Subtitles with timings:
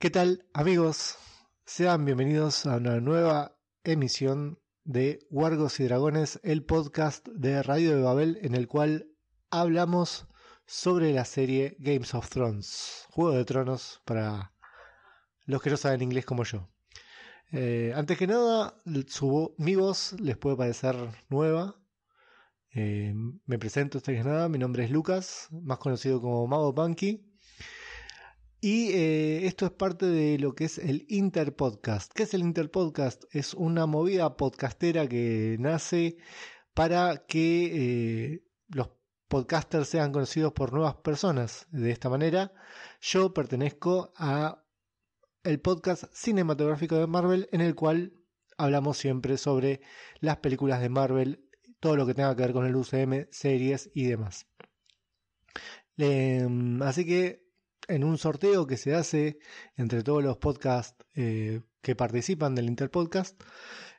[0.00, 1.18] ¿Qué tal amigos?
[1.66, 8.00] Sean bienvenidos a una nueva emisión de Wargos y Dragones, el podcast de Radio de
[8.00, 9.10] Babel en el cual
[9.50, 10.26] hablamos
[10.64, 14.54] sobre la serie Games of Thrones, Juego de Tronos para
[15.44, 16.66] los que no saben inglés como yo.
[17.52, 18.80] Eh, antes que nada,
[19.58, 20.96] mi voz les puede parecer
[21.28, 21.76] nueva.
[22.72, 23.12] Eh,
[23.44, 27.29] me presento, antes que nada, mi nombre es Lucas, más conocido como Mago Punky.
[28.62, 32.12] Y eh, esto es parte de lo que es el Interpodcast.
[32.12, 33.24] ¿Qué es el Interpodcast?
[33.34, 36.18] Es una movida podcastera que nace
[36.74, 38.90] para que eh, los
[39.28, 41.68] podcasters sean conocidos por nuevas personas.
[41.70, 42.52] De esta manera,
[43.00, 44.62] yo pertenezco a
[45.42, 48.12] el podcast cinematográfico de Marvel, en el cual
[48.58, 49.80] hablamos siempre sobre
[50.20, 51.48] las películas de Marvel,
[51.80, 54.46] todo lo que tenga que ver con el UCM, series y demás.
[56.82, 57.49] así que
[57.88, 59.38] en un sorteo que se hace
[59.76, 63.40] entre todos los podcasts eh, que participan del Interpodcast,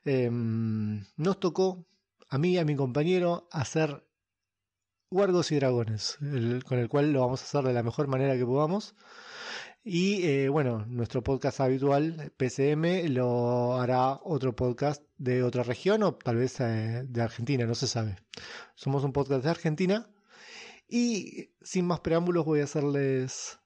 [0.05, 1.85] em, nos tocó
[2.29, 4.05] a mí y a mi compañero hacer
[5.09, 6.17] Guardos y Dragones,
[6.65, 8.95] con el cual lo vamos a hacer de la mejor manera que podamos.
[9.83, 16.13] Y eh, bueno, nuestro podcast habitual, PCM, lo hará otro podcast de otra región o
[16.13, 18.15] tal vez eh, de Argentina, no se sabe.
[18.75, 20.07] Somos un podcast de Argentina.
[20.87, 23.60] Y sin más preámbulos voy a hacerles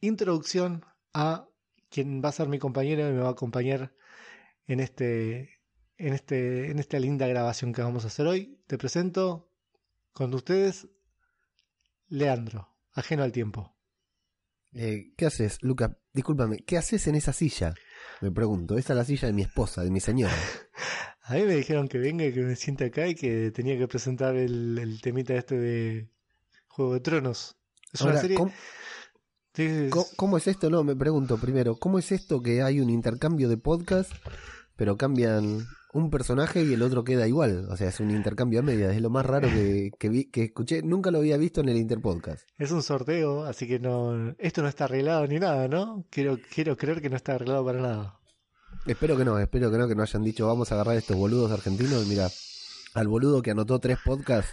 [0.00, 1.48] introducción a
[1.90, 3.94] quien va a ser mi compañero y me va a acompañar
[4.66, 5.60] en este
[5.96, 8.60] en este en esta linda grabación que vamos a hacer hoy.
[8.66, 9.50] Te presento
[10.12, 10.88] con ustedes
[12.08, 13.74] Leandro, ajeno al tiempo.
[14.74, 15.98] Eh, ¿Qué haces, Luca?
[16.12, 17.74] Discúlpame, ¿qué haces en esa silla?
[18.20, 20.34] Me pregunto, esa es la silla de mi esposa, de mi señora.
[21.22, 23.88] a mí me dijeron que venga y que me siente acá y que tenía que
[23.88, 26.10] presentar el, el temita este de
[26.66, 27.56] Juego de Tronos.
[27.92, 28.36] Es una serie...
[28.36, 28.52] ¿Cómo,
[29.58, 30.70] es esto?
[30.70, 34.12] No, me pregunto primero, ¿cómo es esto que hay un intercambio de podcast,
[34.76, 37.66] pero cambian un personaje y el otro queda igual?
[37.70, 41.10] O sea, es un intercambio a medias, es lo más raro que, que, escuché, nunca
[41.10, 42.48] lo había visto en el Interpodcast.
[42.58, 46.04] Es un sorteo, así que no, esto no está arreglado ni nada, ¿no?
[46.10, 48.18] Quiero, quiero creer que no está arreglado para nada.
[48.86, 51.50] Espero que no, espero que no, que no hayan dicho vamos a agarrar estos boludos
[51.50, 52.06] argentinos.
[52.06, 52.28] Mira,
[52.94, 54.52] al boludo que anotó tres podcasts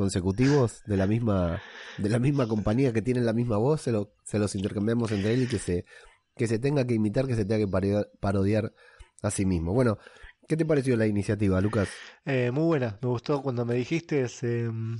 [0.00, 1.60] consecutivos de la misma
[1.98, 3.92] de la misma compañía que tienen la misma voz se,
[4.24, 5.84] se los intercambiamos entre él y que se
[6.36, 7.70] que se tenga que imitar que se tenga que
[8.18, 8.72] parodiar,
[9.22, 9.74] a sí mismo.
[9.74, 9.98] Bueno
[10.48, 11.90] qué te pareció la iniciativa Lucas
[12.24, 12.98] eh, muy buena.
[13.02, 14.96] Me gustó cuando me dijiste em,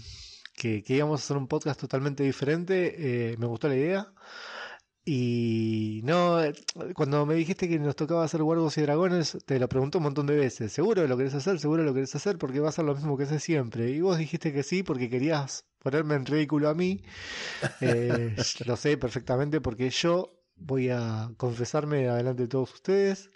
[0.55, 3.31] que, que, íbamos a hacer un podcast totalmente diferente.
[3.33, 4.13] Eh, me gustó la idea
[5.13, 6.39] y no,
[6.95, 10.29] cuando me dijiste que nos tocaba hacer huergos y dragones, te lo pregunto un montón
[10.29, 10.71] de veces.
[10.71, 11.59] ¿Seguro lo querés hacer?
[11.59, 12.39] ¿Seguro lo querés hacer?
[12.39, 13.91] Porque va a ser lo mismo que hace siempre.
[13.91, 17.03] Y vos dijiste que sí porque querías ponerme en ridículo a mí.
[17.81, 23.31] Eh, lo sé perfectamente porque yo voy a confesarme adelante de todos ustedes.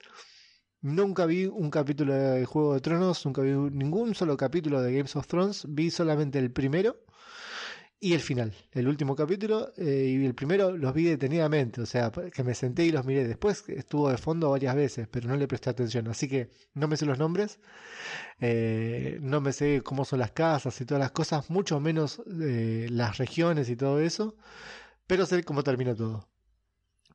[0.81, 5.17] Nunca vi un capítulo de Juego de Tronos, nunca vi ningún solo capítulo de Games
[5.17, 5.67] of Thrones.
[5.69, 6.99] Vi solamente el primero
[8.05, 12.13] y el final, el último capítulo eh, y el primero los vi detenidamente, o sea,
[12.13, 13.27] que me senté y los miré.
[13.27, 16.99] Después estuvo de fondo varias veces, pero no le presté atención, así que no me
[16.99, 17.61] sé los nombres,
[18.41, 22.89] eh, no me sé cómo son las casas y todas las cosas, mucho menos eh,
[22.91, 24.37] las regiones y todo eso,
[25.07, 26.29] pero sé cómo termina todo.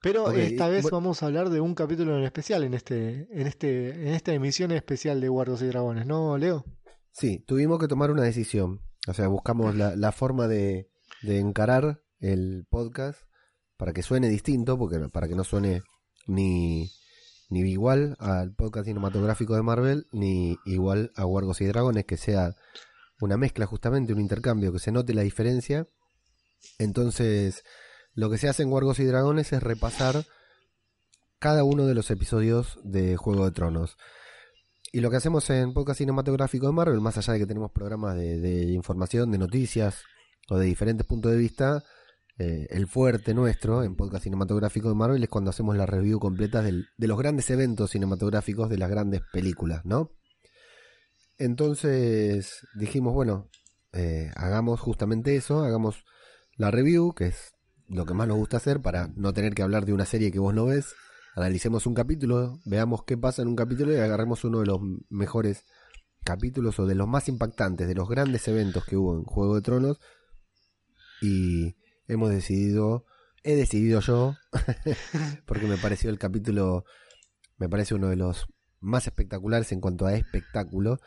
[0.01, 3.89] Pero esta vez vamos a hablar de un capítulo en especial en este, en este,
[3.91, 6.65] en esta emisión especial de Guardos y Dragones, ¿no, Leo?
[7.11, 8.81] Sí, tuvimos que tomar una decisión.
[9.07, 10.89] O sea, buscamos la, la forma de,
[11.21, 13.21] de, encarar el podcast
[13.77, 15.83] para que suene distinto, porque para que no suene
[16.27, 16.91] ni,
[17.49, 22.55] ni igual al podcast cinematográfico de Marvel, ni igual a Wargos y Dragones, que sea
[23.21, 25.87] una mezcla justamente, un intercambio, que se note la diferencia.
[26.77, 27.63] Entonces,
[28.13, 30.25] lo que se hace en Wargos y Dragones es repasar
[31.39, 33.97] cada uno de los episodios de Juego de Tronos.
[34.91, 38.15] Y lo que hacemos en Podcast Cinematográfico de Marvel, más allá de que tenemos programas
[38.15, 40.03] de, de información, de noticias
[40.49, 41.83] o de diferentes puntos de vista,
[42.41, 46.61] eh, el fuerte nuestro en Podcast Cinematográfico de Marvel es cuando hacemos la review completa
[46.61, 50.11] de los grandes eventos cinematográficos de las grandes películas, ¿no?
[51.37, 53.49] Entonces dijimos, bueno,
[53.91, 56.05] eh, hagamos justamente eso, hagamos
[56.55, 57.53] la review, que es
[57.89, 60.39] lo que más nos gusta hacer para no tener que hablar de una serie que
[60.39, 60.95] vos no ves.
[61.39, 65.63] Analicemos un capítulo, veamos qué pasa en un capítulo y agarremos uno de los mejores
[66.25, 69.61] capítulos o de los más impactantes, de los grandes eventos que hubo en Juego de
[69.61, 70.01] Tronos.
[71.21, 71.77] Y
[72.09, 73.05] hemos decidido,
[73.43, 74.35] he decidido yo,
[75.45, 76.83] porque me pareció el capítulo,
[77.57, 78.47] me parece uno de los
[78.81, 80.99] más espectaculares en cuanto a espectáculo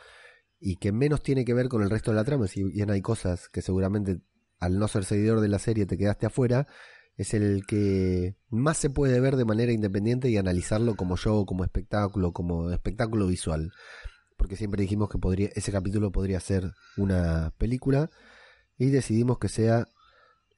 [0.59, 2.47] y que menos tiene que ver con el resto de la trama.
[2.47, 4.21] Si bien hay cosas que seguramente
[4.59, 6.67] al no ser seguidor de la serie te quedaste afuera,
[7.15, 11.63] es el que más se puede ver de manera independiente y analizarlo como show, como
[11.63, 13.71] espectáculo, como espectáculo visual.
[14.37, 18.09] Porque siempre dijimos que podría, ese capítulo podría ser una película
[18.77, 19.87] y decidimos que sea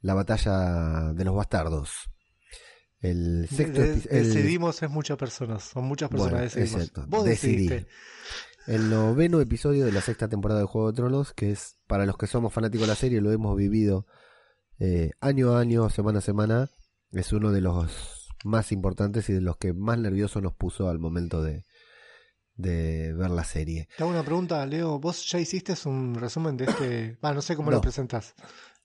[0.02, 1.92] la batalla de los bastardos.
[3.01, 6.81] El sexto De- el- decidimos es muchas personas, son muchas personas Bueno, decidimos.
[6.81, 7.68] exacto, Vos decidí.
[7.68, 7.88] decidiste.
[8.68, 12.18] el noveno episodio de la sexta temporada de Juego de Tronos, que es para los
[12.18, 14.08] que somos fanáticos de la serie, lo hemos vivido
[14.80, 16.69] eh, año a año, semana a semana,
[17.12, 21.00] es uno de los más importantes y de los que más nervioso nos puso al
[21.00, 21.63] momento de,
[22.56, 23.88] de ver la serie.
[23.98, 25.00] Te hago una pregunta, Leo.
[25.00, 27.18] ¿Vos ya hiciste un resumen de este?
[27.24, 27.77] Va, no sé cómo No.
[27.77, 28.33] lo presentás.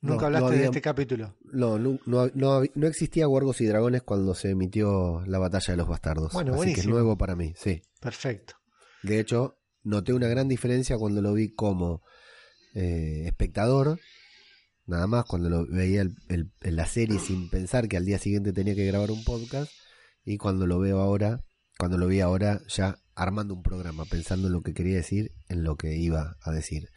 [0.03, 1.37] Nunca no hablaste de había- este capítulo.
[1.53, 1.99] No, no,
[2.35, 6.33] no, existía Wargos y Dragones cuando se emitió la batalla de los bastardos.
[6.33, 7.83] Bueno, así que es nuevo para mí, sí.
[8.01, 8.55] Perfecto.
[9.03, 12.03] De hecho, noté una gran diferencia cuando lo vi como
[12.75, 13.99] eh, espectador,
[14.91, 18.19] nada más cuando lo veía el- el- en la serie sin pensar que al día
[18.19, 19.71] siguiente tenía que grabar un podcast,
[20.25, 21.41] y cuando lo veo ahora,
[21.79, 25.63] cuando lo vi ahora ya armando un programa, pensando en lo que quería decir, en
[25.65, 26.89] lo que iba a decir.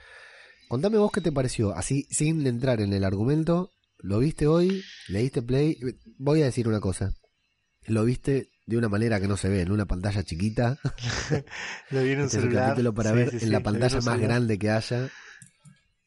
[0.70, 3.70] Contame vos qué te pareció, así sin entrar en el argumento,
[4.00, 4.84] ¿lo viste hoy?
[5.08, 5.78] ¿Leíste play?
[6.18, 7.14] Voy a decir una cosa.
[7.86, 10.80] Lo viste de una manera que no se ve, en una pantalla chiquita.
[11.92, 12.70] Lo vi en un Este es el celular.
[12.70, 14.22] capítulo para Sí, ver sí, en sí, la pantalla más celular.
[14.22, 15.10] grande que haya.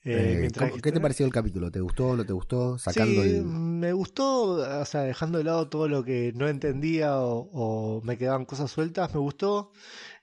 [0.08, 1.68] Eh, Eh, mientras ¿cómo- que ¿Qué te pareció el capítulo?
[1.70, 2.16] ¿Te gustó?
[2.16, 2.78] ¿No te gustó?
[2.78, 3.44] Sacando Sí, el...
[3.44, 8.16] me gustó, o sea, dejando de lado todo lo que no entendía o, o me
[8.16, 9.72] quedaban cosas sueltas, me gustó.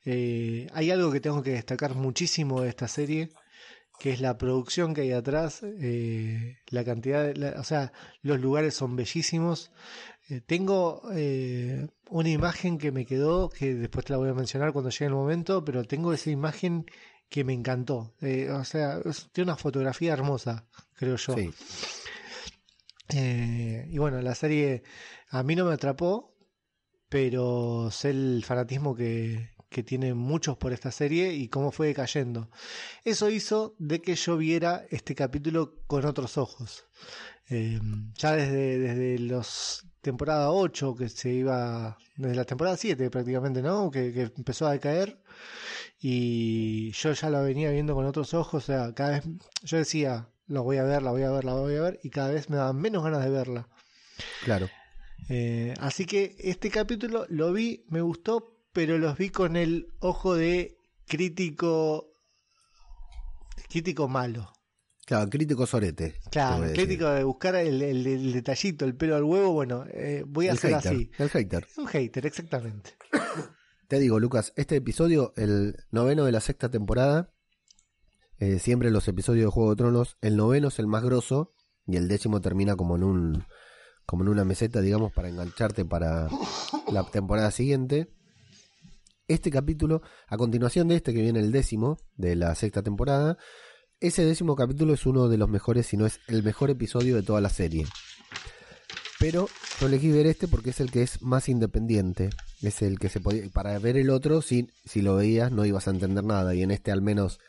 [0.06, 3.30] Eh, hay algo que tengo que destacar muchísimo de esta serie,
[4.00, 7.92] que es la producción que hay atrás, eh, la cantidad, de, la- o sea,
[8.22, 9.72] los lugares son bellísimos.
[10.30, 14.72] Eh, tengo eh, una imagen que me quedó, que después te la voy a mencionar
[14.72, 16.86] cuando llegue el momento, pero tengo esa imagen
[17.34, 18.14] que me encantó.
[18.22, 21.34] Eh, o sea, es- tiene una fotografía hermosa, creo yo.
[21.36, 21.50] Sí,
[23.10, 24.84] Eh, y bueno, la serie
[25.30, 26.36] a mí no me atrapó,
[27.10, 32.50] pero sé el fanatismo que, que tienen muchos por esta serie y cómo fue cayendo.
[33.04, 36.86] Eso hizo de que yo viera este capítulo con otros ojos.
[37.50, 37.80] Eh,
[38.16, 43.90] ya desde, desde los temporada 8, que se iba, desde la temporada 7 prácticamente, ¿no?
[43.90, 45.18] Que, que empezó a decaer.
[46.00, 49.24] Y yo ya la venía viendo con otros ojos, o sea, cada vez
[49.64, 52.10] yo decía, la voy a ver, la voy a ver, la voy a ver, y
[52.10, 53.68] cada vez me daban menos ganas de verla.
[54.44, 54.70] claro.
[55.30, 60.36] Eh, así que este capítulo lo vi, me gustó, pero los vi con el ojo
[60.36, 62.14] de crítico,
[63.70, 64.53] crítico malo.
[65.06, 66.16] Claro, crítico sorete.
[66.32, 70.48] Claro, crítico de buscar el, el- el detallito, el pelo al huevo, bueno, eh, voy
[70.48, 71.12] a El hacer hater, así.
[71.18, 71.68] el hater.
[71.78, 72.92] Un hater, exactamente.
[73.90, 77.34] Te digo, Lucas, este episodio, el noveno de la sexta temporada,
[78.40, 81.54] eh, siempre los episodios de Juego de Tronos, el noveno es el más grosso
[81.86, 83.46] y el décimo termina como en un
[84.06, 86.28] como en una meseta, digamos, para engancharte para
[86.92, 88.10] la temporada siguiente.
[89.30, 93.38] Este capítulo, a continuación de este que viene el décimo de la sexta temporada,
[94.04, 97.24] ese décimo capítulo es uno de los mejores, si no es el mejor episodio de
[97.24, 97.88] toda la serie.
[99.18, 99.48] Pero
[99.80, 102.30] yo elegí ver este porque es el que es más independiente.
[102.62, 103.50] Es el que se podía.
[103.50, 106.54] Para ver el otro, si, si lo veías, no ibas a entender nada.
[106.54, 107.40] Y en este, al menos,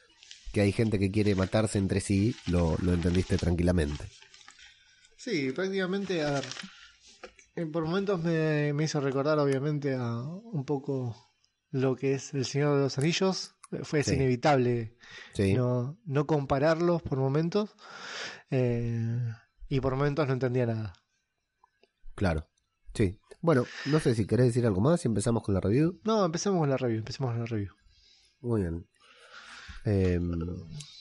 [0.53, 4.05] que hay gente que quiere matarse entre sí, lo, lo entendiste tranquilamente.
[5.17, 6.45] Sí, prácticamente, a ver,
[7.57, 11.17] eh, por momentos me, me hizo recordar obviamente a un poco
[11.73, 13.57] lo que es El Señor de los Anillos.
[13.73, 14.15] Eh, Fue Sí.
[14.15, 14.97] inevitable
[15.35, 15.55] Sí.
[15.55, 17.75] no, no compararlos por momentos.
[18.51, 19.19] eh,
[19.69, 20.93] y por momentos no entendía nada.
[22.15, 22.49] Claro.
[22.95, 23.19] Sí.
[23.41, 25.01] Bueno, no sé si querés decir algo más.
[25.01, 26.01] Si empezamos con la review.
[26.05, 27.73] No, empecemos con la review, empecemos con la review.
[28.41, 28.87] Muy bien.
[29.87, 30.19] Eh,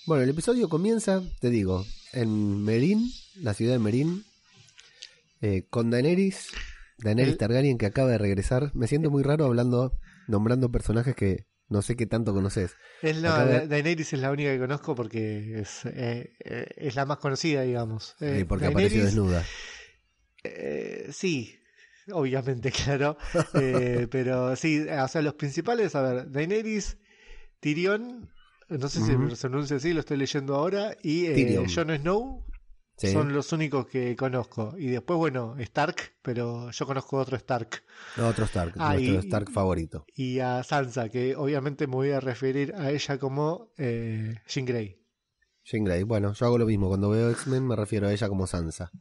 [0.08, 4.24] bueno, el episodio comienza, te digo, en Merín, la ciudad de Merín,
[5.42, 6.50] eh, con Daenerys
[6.98, 8.72] Daenerys El- Targaryen que acaba de regresar.
[8.76, 12.76] Me siento muy raro hablando, nombrando personajes que no sé qué tanto conoces.
[13.02, 17.06] Es la, Acá Daenerys es la única que conozco porque es, eh, eh, es la
[17.06, 18.16] más conocida, digamos.
[18.20, 19.44] Eh, Eh, porque Daenerys- apareció desnuda.
[20.44, 21.56] Eh, sí,
[22.12, 23.18] obviamente, claro.
[24.12, 26.98] Pero sí, o sea, los principales, a ver, Daenerys,
[27.60, 28.30] Tyrion,
[28.70, 31.56] no sé si se pronuncia así, lo estoy leyendo ahora, y.
[31.74, 32.46] Jon Snow
[33.08, 33.14] Sí.
[33.14, 34.76] son los únicos que conozco.
[34.78, 37.84] Y después, bueno, Stark, pero yo conozco otro Stark.
[38.22, 40.06] Otro Stark, Ah, nuestro y- Stark favorito.
[40.16, 45.00] Y a Sansa, que obviamente me voy a referir a ella como eh, Jean Grey.
[45.64, 46.04] Jean Grey.
[46.04, 46.88] Bueno, yo hago lo mismo.
[46.88, 48.92] Cuando veo X-Men me refiero a ella como Sansa.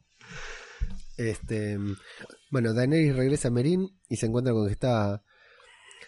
[1.17, 1.77] Este,
[2.51, 5.23] bueno, Daenerys regresa a Meereen y se encuentra con que está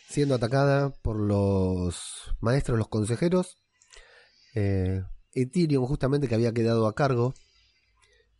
[0.09, 3.57] siendo atacada por los maestros, los consejeros.
[4.55, 5.03] Eh,
[5.51, 7.33] Tyrion, justamente que había quedado a cargo,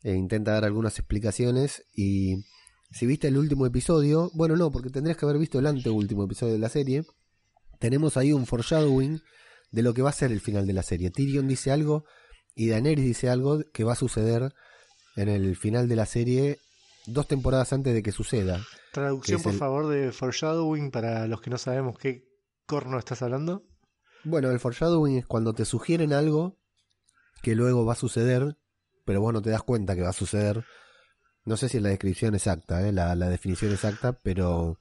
[0.05, 1.83] eh, intenta dar algunas explicaciones.
[1.93, 2.45] Y
[2.91, 6.53] si viste el último episodio, bueno, no, porque tendrías que haber visto el anteúltimo episodio
[6.53, 7.03] de la serie.
[7.79, 9.21] Tenemos ahí un foreshadowing
[9.71, 11.09] de lo que va a ser el final de la serie.
[11.11, 12.05] Tyrion dice algo
[12.55, 14.53] y Daenerys dice algo que va a suceder
[15.17, 16.59] en el final de la serie
[17.07, 18.61] dos temporadas antes de que suceda.
[18.93, 22.23] Traducción, Que por el- favor, de Foreshadowing para los que no sabemos qué
[22.65, 23.63] corno estás hablando.
[24.23, 26.57] Bueno, el foreshadowing es cuando te sugieren algo
[27.43, 28.57] que luego va a suceder,
[29.05, 30.65] pero vos no te das cuenta que va a suceder.
[31.45, 32.91] No sé si es la descripción exacta, ¿eh?
[32.91, 34.79] la, la definición exacta, pero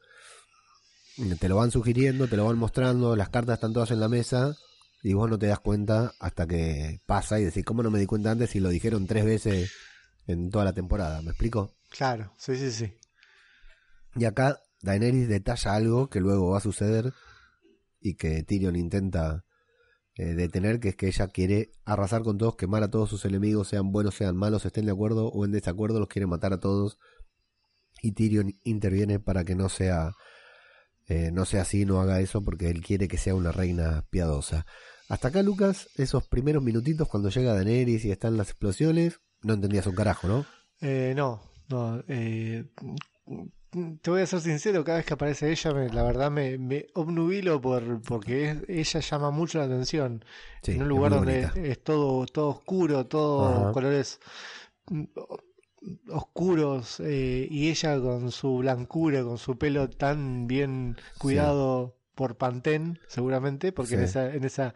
[1.39, 4.57] te lo van sugiriendo, te lo van mostrando, las cartas están todas en la mesa
[5.03, 8.07] y vos no te das cuenta hasta que pasa y decís, ¿cómo no me di
[8.07, 9.73] cuenta antes si lo dijeron tres veces
[10.27, 11.21] en toda la temporada?
[11.21, 11.75] ¿Me explico?
[11.91, 12.93] Claro, sí, sí, sí.
[14.17, 17.13] Y acá Daenerys detalla algo que luego va a suceder
[18.01, 19.44] y que Tyrion intenta
[20.17, 23.69] eh, detener, que es que ella quiere arrasar con todos, quemar a todos sus enemigos,
[23.69, 26.99] sean buenos, sean malos, estén de acuerdo o en desacuerdo, los quiere matar a todos.
[28.01, 30.13] Y Tyrion interviene para que no sea,
[31.07, 34.67] eh, no sea así, no haga eso, porque él quiere que sea una reina piadosa.
[35.09, 39.87] Hasta acá, Lucas, esos primeros minutitos cuando llega Daenerys y están las explosiones, no entendías
[39.87, 40.47] un carajo, ¿no?
[40.81, 42.03] Eh, no, no.
[42.09, 42.71] eh,
[44.03, 46.87] te voy a ser sincero, cada vez que aparece ella, me- la verdad me, me
[46.95, 50.25] obnubilo por, porque es- ella llama mucho la atención.
[50.63, 51.61] Sí, en un lugar donde bonita.
[51.69, 53.73] es todo, todo oscuro, todo Ajá.
[53.73, 54.21] colores
[54.91, 55.05] mm,
[56.11, 63.01] oscuros, eh, y ella con su blancura, con su pelo tan bien cuidado por Pantene,
[63.09, 64.69] seguramente, porque en esa, en esa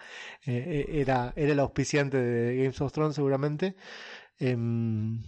[0.45, 3.76] eh, eh, era, era el auspiciante de Games of Thrones, seguramente.
[4.38, 5.23] Em,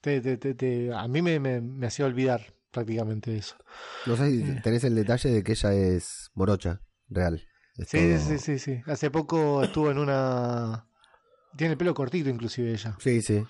[0.00, 3.56] te- te- te- te- a mí me, me, me hacía olvidar prácticamente eso.
[4.06, 4.60] No sé si Eh.
[4.62, 7.42] tenés el detalle de que ella es morocha, real.
[7.78, 8.80] Es Sí, todo- sí, sí, sí.
[8.86, 10.86] Hace poco estuvo en una...
[11.56, 12.96] Tiene el pelo cortito inclusive ella.
[13.00, 13.42] Sí, sí.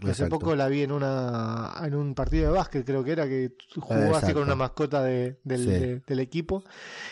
[0.00, 0.38] Hace exacto.
[0.38, 4.14] poco la vi en una en un partido de básquet, creo que era, que jugó
[4.14, 5.70] así con una mascota de- del, Sí.
[5.70, 6.62] de- del equipo.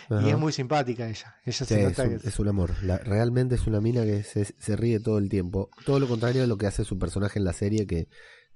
[0.08, 1.34] Y es muy simpática ella.
[1.44, 2.74] Ella Sí, se es, un, que es- es un amor.
[2.84, 5.68] La- realmente es una mina que se, se ríe todo el tiempo.
[5.84, 8.06] Todo lo contrario a lo que hace su personaje en la serie, que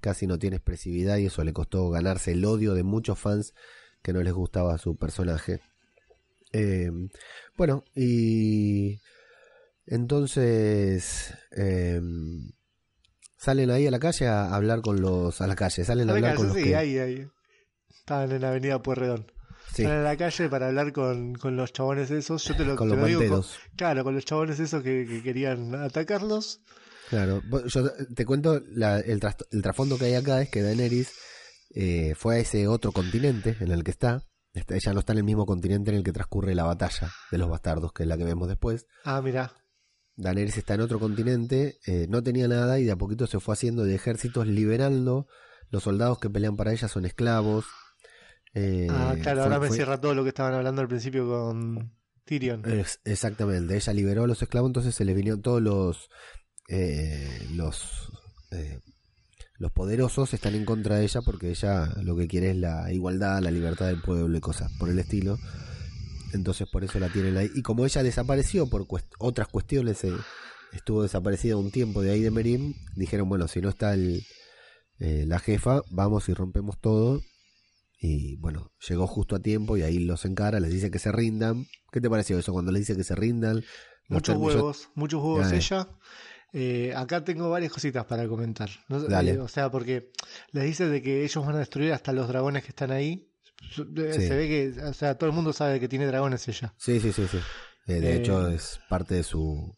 [0.01, 3.53] casi no tiene expresividad y eso le costó ganarse el odio de muchos fans
[4.01, 5.61] que no les gustaba su personaje.
[6.53, 6.91] Eh,
[7.55, 8.99] bueno, y
[9.85, 12.01] entonces eh,
[13.37, 15.41] salen ahí a la calle a hablar con los...
[15.41, 16.75] A la calle, salen a A la hablar con los sí, que...
[16.75, 17.27] ahí, ahí.
[17.89, 19.31] Estaban en la avenida Pueyrredón.
[19.73, 22.43] Sí, en la calle para hablar con, con los chabones esos.
[22.43, 23.45] Yo te lo, con te los lo digo con-
[23.77, 26.59] claro, con los chabones esos que, que querían atacarlos.
[27.11, 31.11] Claro, yo te cuento la- el, tras- el trasfondo que hay acá es que Daenerys
[31.75, 34.23] eh, fue a ese otro continente en el que está.
[34.53, 37.37] Está- Ella no está en el mismo continente en el que transcurre la batalla de
[37.37, 38.87] los bastardos, que es la que vemos después.
[39.03, 39.53] Ah, mira.
[40.15, 43.53] Daenerys está en otro continente, eh, no tenía nada y de a poquito se fue
[43.53, 45.27] haciendo de ejércitos liberando.
[45.69, 47.65] Los soldados que pelean para ella son esclavos.
[48.53, 51.27] Eh, Ah, claro, fue- ahora me fue- cierra todo lo que estaban hablando al principio
[51.27, 51.93] con
[52.25, 52.63] Tyrion.
[52.69, 56.09] Es- exactamente, ella liberó a los esclavos, entonces se les vinieron todos los
[56.71, 58.11] eh, los
[58.51, 58.79] eh,
[59.57, 63.41] los poderosos están en contra de ella porque ella lo que quiere es la igualdad,
[63.43, 65.37] la libertad del pueblo y cosas por el estilo.
[66.33, 67.51] Entonces por eso la tienen ahí.
[67.53, 70.13] Y como ella desapareció por cuest- otras cuestiones, eh,
[70.73, 74.23] estuvo desaparecida un tiempo de ahí de Merim, dijeron, bueno, si no está el,
[74.99, 77.21] eh, la jefa, vamos y rompemos todo.
[77.99, 81.67] Y bueno, llegó justo a tiempo y ahí los encara, les dice que se rindan.
[81.91, 83.63] ¿Qué te pareció eso cuando les dice que se rindan?
[84.09, 85.87] Muchos huevos, muchos huevos ella.
[86.53, 88.69] Eh, acá tengo varias cositas para comentar.
[88.89, 89.31] No- Dale.
[89.33, 90.11] eh, o sea, porque
[90.51, 93.27] les dice de que ellos van a destruir hasta los dragones que están ahí.
[93.77, 94.27] Eh, Sí.
[94.27, 96.73] Se ve que, o sea, todo el mundo sabe que tiene dragones ella.
[96.77, 97.37] Sí, sí, sí, sí.
[97.87, 99.75] Eh, de hecho, es parte de su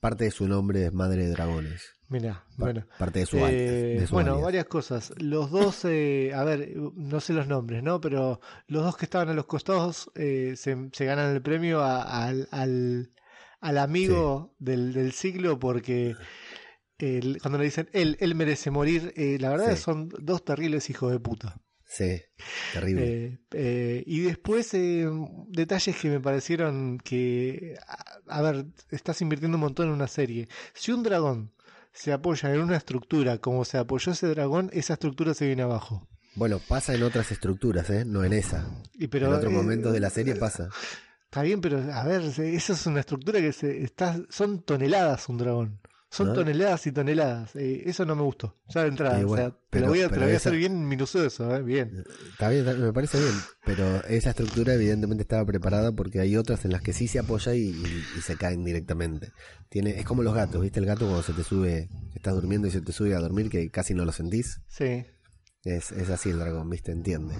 [0.00, 1.82] parte de su nombre es Madre de Dragones.
[2.08, 2.84] Mira, Pa- bueno.
[2.98, 4.44] Parte de su, de su bueno, alias.
[4.44, 5.12] varias cosas.
[5.16, 8.00] Los dos, eh, a ver, no sé los nombres, ¿no?
[8.00, 12.26] Pero los dos que estaban a los costados eh, se, se ganan el premio a-
[12.26, 13.12] al, al,
[13.62, 16.14] al amigo del, del siglo porque
[16.98, 19.82] el- cuando le dicen él, él merece morir, eh, la verdad Sí.
[19.82, 21.60] son dos terribles hijos de puta.
[21.84, 22.20] Sí,
[22.72, 23.04] terrible.
[23.06, 25.06] Eh, eh, y después eh,
[25.48, 30.48] detalles que me parecieron que, a, a ver, estás invirtiendo un montón en una serie.
[30.74, 31.52] Si un dragón
[31.92, 36.08] se apoya en una estructura como se apoyó ese dragón, esa estructura se viene abajo.
[36.34, 38.04] Bueno, pasa en otras estructuras, ¿eh?
[38.06, 38.66] No en esa.
[38.94, 40.70] Y pero, en otros momentos de la serie pasa.
[41.32, 42.42] Está bien, pero a ver, eso
[42.74, 45.80] es una estructura que se está, son toneladas un dragón.
[46.10, 46.34] Son ¿No?
[46.34, 47.56] toneladas y toneladas.
[47.56, 48.54] Eh, eso no me gustó.
[48.68, 49.26] Ya de entrada.
[49.26, 51.56] O sea, te pero- lo voy a, te lo voy a esa- hacer bien minucioso,
[51.56, 51.62] ¿eh?
[51.62, 52.04] Bien.
[52.32, 53.32] Está bien, me parece bien.
[53.64, 57.54] Pero esa estructura evidentemente estaba preparada porque hay otras en las que sí se apoya
[57.54, 59.32] y, y- y se caen directamente.
[59.70, 60.80] Tiene, es como los gatos, ¿viste?
[60.80, 63.70] El gato cuando se te sube, estás durmiendo y se te sube a dormir que
[63.70, 64.60] casi no lo sentís.
[64.68, 65.06] Sí.
[65.64, 66.92] Es, es así el dragón, ¿viste?
[66.92, 67.34] Entiende.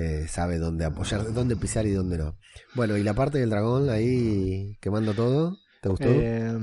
[0.00, 2.38] Eh, sabe dónde apoyar, dónde pisar y dónde no.
[2.74, 6.06] Bueno, y la parte del dragón ahí quemando todo, ¿te gustó?
[6.08, 6.56] Eh,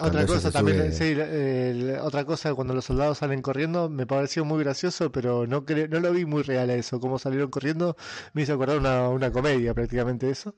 [0.00, 4.64] otra cosa también, sí, eh, otra cosa cuando los soldados salen corriendo me pareció muy
[4.64, 6.98] gracioso, pero no no lo vi muy real a eso.
[6.98, 7.94] Cómo salieron corriendo
[8.32, 10.54] me hizo acordar una, una comedia prácticamente eso.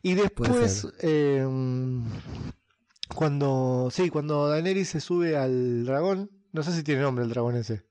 [0.00, 1.46] Y después, eh,
[3.14, 7.56] cuando, sí, cuando Daenerys se sube al dragón, no sé si tiene nombre el dragón
[7.56, 7.84] ese.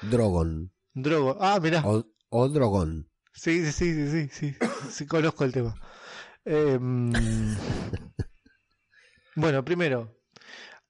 [0.00, 0.72] Drogon.
[1.02, 1.36] Drogo.
[1.40, 1.82] Ah, mirá.
[1.84, 3.08] O, o Drogon.
[3.32, 4.56] Sí, sí, sí, sí, sí, sí,
[4.90, 5.74] sí, conozco el tema.
[6.44, 7.10] Em,
[9.36, 10.16] bueno, primero,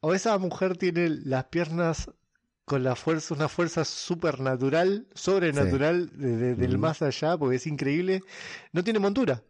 [0.01, 2.11] o esa mujer tiene las piernas
[2.65, 8.23] con la fuerza, una fuerza supernatural, sobrenatural de- de- del más allá, porque es increíble.
[8.73, 9.43] No tiene montura.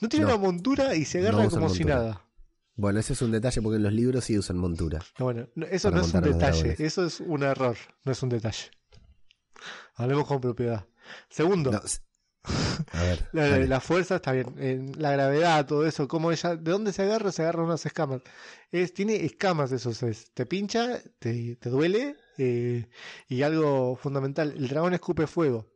[0.00, 0.32] No tiene No.
[0.34, 2.26] una montura y se agarra como si nada.
[2.74, 5.00] Bueno, ese es un detalle porque en los libros sí usan montura.
[5.18, 8.30] No, Bueno, no, eso no es un detalle, eso es un error, no es un
[8.30, 8.70] detalle.
[9.94, 10.86] Hablemos con propiedad.
[11.28, 12.00] Segundo, No, s-
[12.92, 13.68] a ver.
[13.68, 17.30] La, fuerza está bien, en la gravedad, todo eso, como ella, ¿de dónde se agarra?
[17.30, 18.22] Se agarra unas escamas.
[18.70, 22.88] Es, tiene escamas eso, es, te pincha, te, te duele, eh,
[23.28, 25.68] y algo fundamental, el dragón escupe fuego.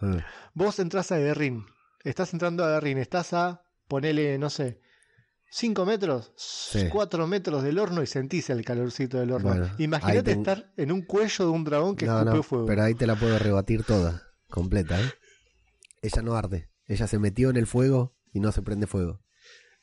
[0.00, 1.66] Ah, Vos entras a Guerrín,
[2.04, 4.80] estás entrando a Guerrín, estás a, ponele, no sé,
[5.50, 6.32] 5 metros,
[6.90, 9.48] 4 metros del horno y sentís el calorcito del horno.
[9.48, 12.66] Bueno, Imagínate estar en un cuello de un dragón que No, escupe no, fuego.
[12.66, 15.10] pero ahí te la puedo rebatir toda, completa, ¿eh?
[16.02, 16.68] Ella no arde.
[16.86, 19.20] Ella se metió en el fuego y no se prende fuego.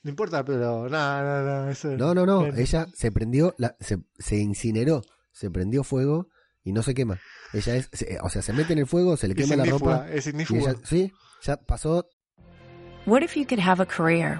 [0.04, 2.41] No importa, pero nada, nada, nada, eso No, no, no.
[2.41, 2.58] Bueno.
[2.58, 5.01] Ella se prendió, la, se, se incineró,
[5.32, 6.30] se prendió fuego
[6.63, 7.19] y no se quema.
[7.54, 9.69] Ella es, se- o sea, se mete en el fuego, se le Es quema la
[9.71, 10.08] ropa.
[10.12, 10.75] es ignífuga.
[10.84, 12.08] sí, ya pasó.
[13.08, 14.39] What if you could have a career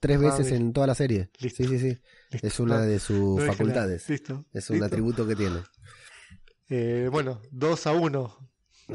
[0.00, 0.62] Tres Ah, veces bien.
[0.62, 1.30] en toda la serie.
[1.38, 1.62] Listo.
[1.62, 1.98] Sí, sí, sí.
[2.30, 2.46] Listo.
[2.46, 4.08] Es una de sus no facultades.
[4.08, 4.44] Listo.
[4.52, 5.60] Es un atributo que tiene.
[6.68, 8.50] Eh, bueno, 2 a 1.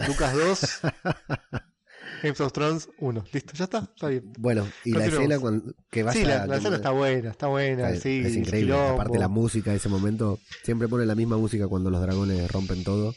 [0.08, 0.80] Lucas 2.
[2.24, 3.26] Games of Thrones 1.
[3.32, 3.80] Listo, ya está.
[3.94, 4.32] Está bien.
[4.38, 7.30] Bueno, y la escena cuando, que vaya sí, la, escena está buena.
[7.32, 7.90] Está buena.
[7.90, 8.74] Está- sí, es increíble.
[8.74, 9.02] quilombo.
[9.02, 12.84] Aparte la música de ese momento, siempre pone la misma música cuando los dragones rompen
[12.84, 13.14] todo.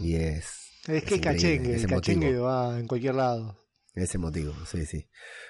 [0.00, 0.46] Y es,
[0.86, 1.76] Es que es cachengue.
[1.76, 3.58] El cachengue va en cualquier lado.
[3.94, 5.06] ese motivo, sí, sí.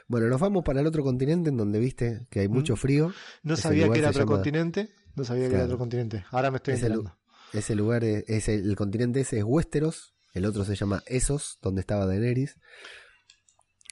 [0.09, 2.77] Bueno, nos vamos para el otro continente en donde viste que hay mucho Mm.
[2.77, 3.12] frío.
[3.42, 4.90] No Ese sabía que era otro llama- continente.
[5.16, 5.64] No sabía que Claro.
[5.64, 6.25] era otro continente.
[6.31, 7.19] Ahora me estoy Ese, enterando.
[7.53, 11.59] ese lugar es, es el, el continente ese es Westeros, el otro se llama Essos,
[11.62, 12.57] donde estaba Daenerys.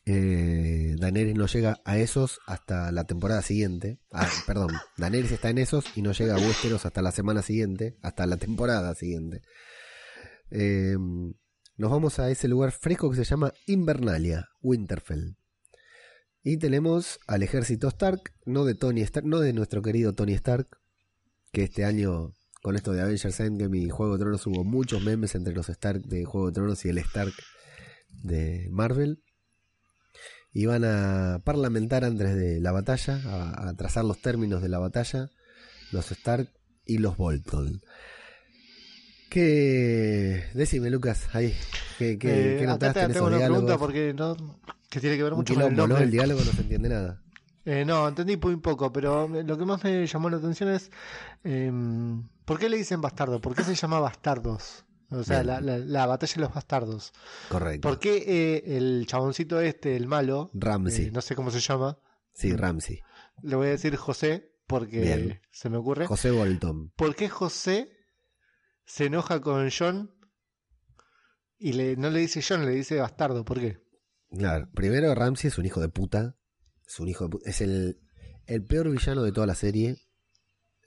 [0.07, 3.99] Eh, Daenerys no llega a Esos hasta la temporada siguiente.
[4.13, 7.97] Ah, perdón, Daenerys está en Esos y no llega a Westeros hasta la semana siguiente,
[8.03, 9.41] hasta la temporada siguiente.
[10.51, 10.97] Eh,
[11.77, 15.37] nos vamos a ese lugar fresco que se llama Invernalia, Winterfell.
[16.47, 20.69] Y tenemos al ejército Stark, no de Tony Stark, no de nuestro querido Tony Stark,
[21.53, 25.35] que este año, con esto de Avengers Endgame y Juego de Tronos, hubo muchos memes
[25.35, 27.33] entre los Stark de Juego de Tronos y el Stark
[28.23, 29.23] de Marvel.
[30.53, 35.31] Iban a parlamentar antes de la batalla, a, a trazar los términos de la batalla,
[35.93, 36.53] los Stark
[36.85, 37.81] y los Bolton.
[39.35, 40.45] ¿Qué?
[40.55, 41.53] Decime, Lucas, ahí,
[41.99, 44.37] ¿qué, qué, Eh, qué acá en tengo esos una pregunta porque no,
[44.89, 45.89] que tiene que ver mucho con el quilombo, ¿no?
[45.89, 46.05] nombre.
[46.05, 47.21] El diálogo no se entiende nada.
[47.65, 50.91] Eh, no, entendí muy poco, pero lo que más me llamó la atención es
[51.43, 53.41] em, ¿por qué le dicen bastardo?
[53.41, 54.85] ¿Por qué se llama bastardos?
[55.11, 57.13] O sea, la, la- la batalla de los bastardos.
[57.49, 57.89] Correcto.
[57.89, 61.07] ¿Por qué eh, el chaboncito este, el malo, Ramsey.
[61.07, 61.99] eh, no sé cómo se llama,
[62.33, 63.01] Sí, Ramsey.
[63.43, 65.41] le voy a decir José porque Bien.
[65.51, 66.07] se me ocurre.
[66.07, 66.91] José Bolton.
[66.97, 67.94] ¿Por qué José
[68.87, 70.15] se enoja con John
[71.59, 73.45] y le, no le dice John, le dice bastardo?
[73.45, 73.79] ¿Por qué?
[74.31, 76.37] Claro, primero Ramsey es un hijo de puta.
[76.87, 77.49] Es un hijo de puta.
[77.49, 78.01] Es el,
[78.47, 79.97] el peor villano de toda la serie.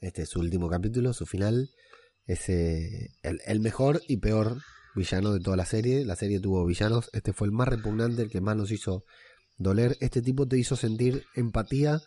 [0.00, 1.70] Este es su último capítulo, su final.
[2.26, 4.58] Es eh, el, el mejor y peor
[4.94, 6.04] villano de toda la serie.
[6.04, 7.10] La serie tuvo villanos.
[7.12, 9.04] Este fue el más repugnante, el que más nos hizo
[9.56, 9.96] doler.
[10.00, 12.00] Este tipo te hizo sentir empatía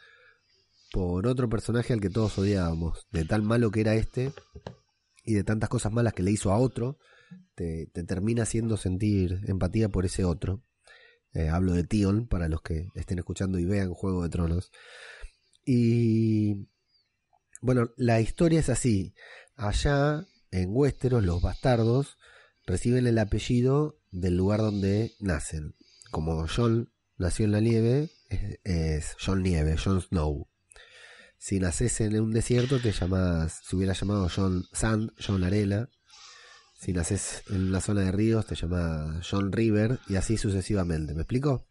[0.91, 3.06] por otro personaje al que todos odiábamos.
[3.12, 4.32] De tan malo que era este
[5.23, 6.97] y de tantas cosas malas que le hizo a otro.
[7.55, 10.63] Te, te termina haciendo sentir empatía por ese otro.
[11.34, 14.71] Eh, hablo de Tion para los que estén escuchando y vean Juego de Tronos.
[15.65, 16.67] Y
[17.62, 19.13] bueno, la historia es así.
[19.55, 22.17] Allá en Westeros los bastardos
[22.65, 25.75] reciben el apellido del lugar donde nacen.
[26.10, 30.50] Como Jon nació en la nieve, es, es Jon Nieve, Jon Snow.
[31.43, 35.89] Si naces en un desierto, te llamas, se hubiera llamado Jon Sand, Jon Arena.
[36.80, 41.15] Si naces en una zona de ríos, te llamas John River y así sucesivamente.
[41.15, 41.65] ¿Me explico?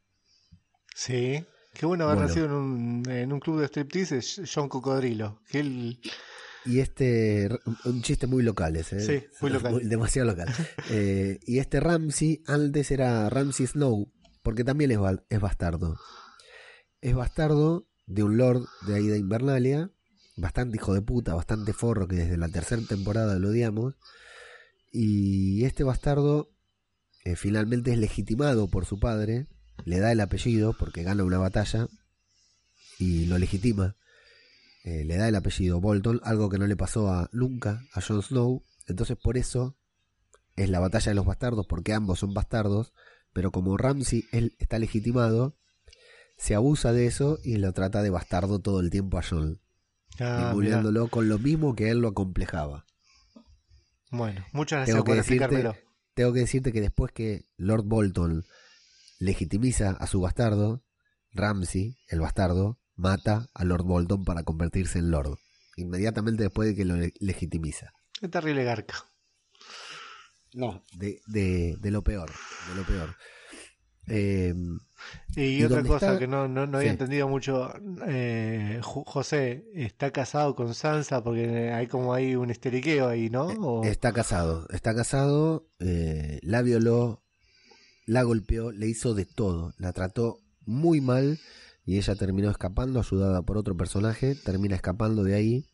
[0.92, 1.44] Sí.
[1.72, 2.28] Qué bueno haber Bueno.
[2.28, 5.40] nacido en un, en un club de striptease, es John Cocodrilo.
[5.48, 6.00] Que él,
[6.64, 7.48] Y este,
[7.84, 9.00] un chiste muy local ese, ¿eh?
[9.20, 9.80] Sí, muy local.
[9.88, 10.48] demasiado local.
[10.90, 15.96] Eh, y este Ramsey, antes era Ramsey Snow, porque también es bastardo.
[17.00, 19.90] Es bastardo de un lord de ahí de Invernalia,
[20.36, 23.94] bastante hijo de puta, bastante forro, que desde la tercera temporada lo odiamos.
[24.90, 26.50] Y este bastardo
[27.24, 29.46] eh, finalmente es legitimado por su padre,
[29.84, 31.88] le da el apellido porque gana una batalla
[32.98, 33.96] y lo legitima.
[34.82, 38.22] Eh, le da el apellido Bolton, algo que no le pasó a nunca a Jon
[38.22, 38.64] Snow.
[38.88, 39.76] Entonces por eso
[40.56, 42.92] es la batalla de los bastardos, porque ambos son bastardos,
[43.32, 44.24] pero como Ramsey
[44.58, 45.56] está legitimado,
[46.40, 49.60] se abusa de eso y lo trata de bastardo todo el tiempo a Jon,
[50.18, 50.52] Ah,
[51.10, 52.84] con lo mismo que él lo acomplejaba.
[54.10, 55.76] Bueno, muchas gracias Tengo que, por decirte, explicármelo.
[56.14, 58.44] tengo que decirte que después que Lord Bolton
[59.18, 60.82] legitimiza a su bastardo,
[61.32, 65.38] Ramsey, el bastardo, mata a Lord Bolton para convertirse en Lord.
[65.76, 67.92] Inmediatamente después de que lo le- legitimiza.
[68.20, 68.96] Qué terrible garca.
[70.52, 70.82] No.
[70.92, 72.30] De, de, de lo peor.
[72.68, 73.14] De lo peor.
[74.06, 74.54] Eh,
[75.36, 76.18] Y, ¿Y otra cosa está?
[76.18, 76.92] que no, no, no había Sí.
[76.92, 77.72] entendido mucho,
[78.06, 83.46] eh, José está casado con Sansa porque hay como hay un esteriqueo ahí, ¿no?
[83.46, 84.66] O- está casado.
[84.70, 85.66] Está casado.
[85.78, 87.22] eh, la violó.
[88.06, 88.72] La golpeó.
[88.72, 89.72] Le hizo de todo.
[89.78, 91.38] La trató muy mal.
[91.86, 94.34] Y ella terminó escapando, ayudada por otro personaje.
[94.34, 95.66] Termina escapando de ahí.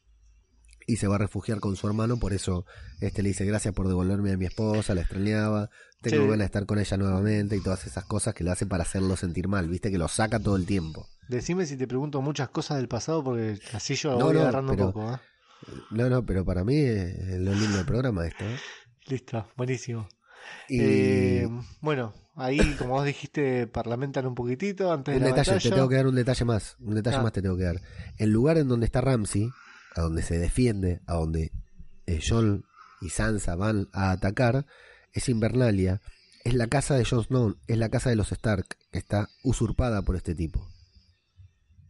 [0.87, 2.16] Y se va a refugiar con su hermano.
[2.18, 2.64] Por eso
[3.01, 4.94] este le dice gracias por devolverme a mi esposa.
[4.94, 5.68] La extrañaba.
[6.01, 6.22] Tengo Sí.
[6.22, 7.57] ganas de estar con ella nuevamente.
[7.57, 9.68] Y todas esas cosas que le hace para hacerlo sentir mal.
[9.68, 11.09] Viste que lo saca todo el tiempo.
[11.29, 14.72] Decime si te pregunto muchas cosas del pasado porque así yo No, voy no, agarrando
[14.75, 15.12] pero- un poco.
[15.14, 15.18] ¿eh?
[15.90, 18.44] No, no, pero para mí es lo lindo del programa esto.
[18.44, 18.57] ¿eh?
[19.07, 20.07] Listo, buenísimo.
[20.68, 21.49] Y Eh,
[21.81, 25.70] bueno, ahí como vos dijiste, parlamentan un poquitito antes un de la detalle, batalla.
[25.70, 26.77] te tengo que dar un detalle más.
[26.79, 27.22] Un detalle Ah.
[27.22, 27.81] más te tengo que dar.
[28.18, 29.51] El lugar en donde está Ramsey,
[29.97, 31.53] a donde se defiende, a donde
[32.07, 32.65] eh, Jon
[33.01, 34.67] y Sansa van a atacar,
[35.13, 36.01] es Invernalia.
[36.45, 40.03] Es la casa de Jon Snow, es la casa de los Stark, que está usurpada
[40.03, 40.69] por este tipo.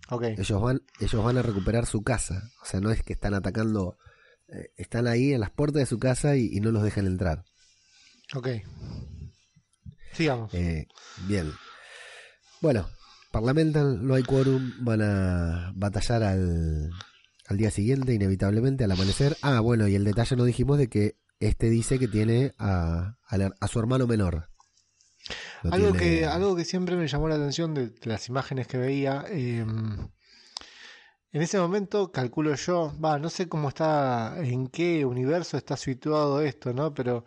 [0.09, 2.51] Ok, Ellos van, ellos van a recuperar su casa.
[2.63, 3.99] O sea, no es que están atacando,
[4.49, 7.45] eh, están ahí en las puertas de su casa y, y no los dejan entrar.
[8.35, 8.49] ok.
[10.13, 10.55] Sigamos.
[10.55, 10.87] Eh,
[11.27, 11.53] bien.
[12.63, 12.89] Bueno,
[13.33, 16.91] parlamentan, no hay quórum, van a batallar al,
[17.49, 19.37] al día siguiente, inevitablemente, al amanecer.
[19.43, 23.39] Ah, bueno, y el detalle no dijimos de que este dice que tiene a, a
[23.39, 24.49] la- a su hermano menor.
[25.65, 29.25] Algo, tiene- que, algo que siempre me llamó la atención de las imágenes que veía.
[29.29, 29.65] eh,
[31.33, 36.41] en ese momento, calculo yo, va, no sé cómo está, en qué universo está situado
[36.41, 36.95] esto, ¿no?
[36.95, 37.25] Pero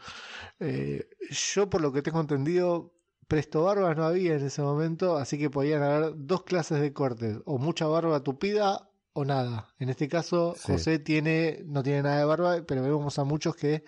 [0.59, 1.07] eh,
[1.53, 2.95] yo, por lo que tengo entendido,
[3.27, 7.37] presto barbas no había en ese momento, así que podían haber dos clases de cortes,
[7.45, 8.88] o mucha barba tupida
[9.19, 9.73] o nada.
[9.79, 10.71] En este caso, Sí.
[10.71, 13.83] José tiene, no tiene nada de barba, pero vemos a muchos que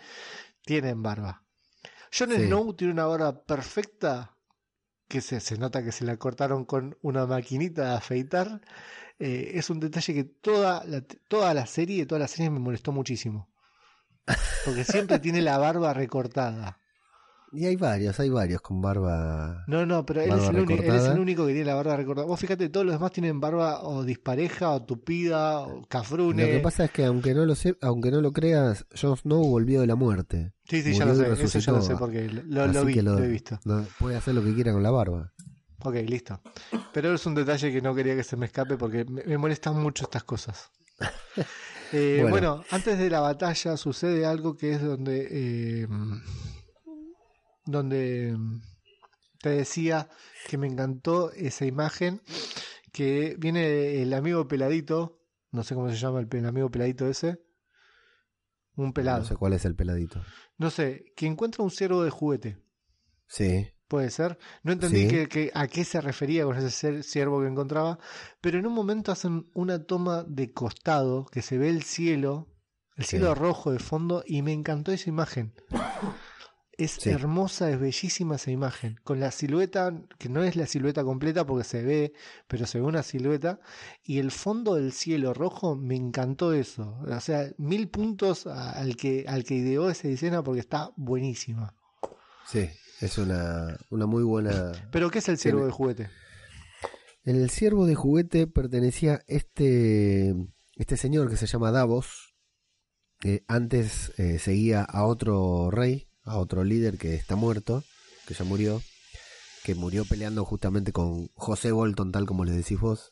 [0.65, 1.43] tienen barba.
[2.17, 2.45] Jon Sí.
[2.47, 4.35] Snow tiene una barba perfecta,
[5.07, 8.61] que se, se nota que se la cortaron con una maquinita de afeitar.
[9.19, 12.91] Eh, es un detalle que toda la, toda la serie, toda la serie me molestó
[12.91, 13.49] muchísimo.
[14.65, 16.80] Porque siempre tiene la barba recortada.
[17.53, 19.65] Y hay varios, hay varios con barba.
[19.67, 21.97] No, no, pero él es, el único, él es el único que tiene la barba
[21.97, 22.25] recortada.
[22.25, 26.43] Vos fíjate, todos los demás tienen barba o dispareja, o tupida, o cafrune.
[26.45, 29.43] Lo que pasa es que aunque no lo sé, aunque no lo creas, Jon Snow
[29.43, 30.53] volvió de la muerte.
[30.63, 33.19] sí, sí, ya lo sé, eso ya lo sé porque lo, lo vi, lo...
[33.19, 33.59] he visto.
[33.65, 35.33] no, puede hacer lo que quiera con la barba.
[35.83, 36.39] Ok, listo.
[36.93, 39.81] Pero es un detalle que no quería que se me escape porque me, me molestan
[39.81, 40.71] mucho estas cosas.
[41.93, 42.31] Eh, bueno.
[42.31, 42.63] Bueno.
[42.71, 45.27] antes de la batalla sucede algo que es donde...
[45.29, 45.87] eh,
[47.71, 48.37] donde
[49.39, 50.09] te decía
[50.47, 52.21] que me encantó esa imagen
[52.91, 55.19] que viene el amigo peladito,
[55.51, 57.39] no sé cómo se llama el, amigo peladito ese,
[58.75, 60.23] un pelado, No sé cuál es el peladito.
[60.57, 62.57] no sé, que encuentra un ciervo de juguete,
[63.27, 65.07] Sí, puede ser, no entendí Sí.
[65.07, 67.97] que, que- a qué se refería con ese ciervo que encontraba,
[68.41, 72.47] pero en un momento hacen una toma de costado que se ve el cielo,
[72.97, 73.11] el Sí.
[73.17, 75.53] cielo rojo de fondo y me encantó esa imagen.
[76.77, 77.09] Es Sí.
[77.09, 78.99] hermosa, es bellísima esa imagen.
[79.03, 82.13] Con la silueta, que no es la silueta completa porque se ve,
[82.47, 83.59] pero se ve una silueta.
[84.03, 86.97] Y el fondo del cielo rojo, me encantó eso.
[87.07, 91.75] O sea, mil puntos al que, al que ideó esa escena porque está buenísima.
[92.47, 92.69] sí.
[93.01, 94.73] Es una, una muy buena.
[94.91, 96.11] Pero ¿qué es el ciervo de juguete?
[97.23, 100.35] El ciervo de juguete pertenecía este,
[100.75, 102.35] este señor que se llama Davos.
[103.19, 107.83] que antes eh, seguía a otro rey, a otro líder que está muerto,
[108.27, 108.81] que ya murió,
[109.63, 113.11] que murió peleando justamente con José Bolton, tal como le decís vos.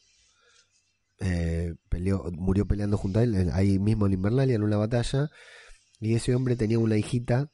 [1.19, 5.29] Eh, peleó, murió peleando junto a él, ahí mismo en Invernalia, en una batalla.
[5.99, 7.51] Y ese hombre tenía una hijita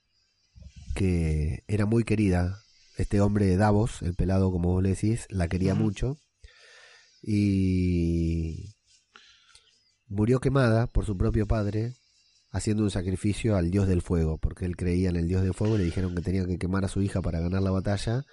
[0.95, 2.59] que era muy querida.
[2.97, 6.17] Este hombre de Davos, el pelado, como vos le decís, la quería mucho.
[7.21, 8.75] Y
[10.07, 11.95] murió quemada por su propio padre,
[12.55, 15.77] haciendo un sacrificio al dios del fuego, porque él creía en el dios del fuego,
[15.77, 18.23] le dijeron que tenía que quemar a su hija para ganar la batalla,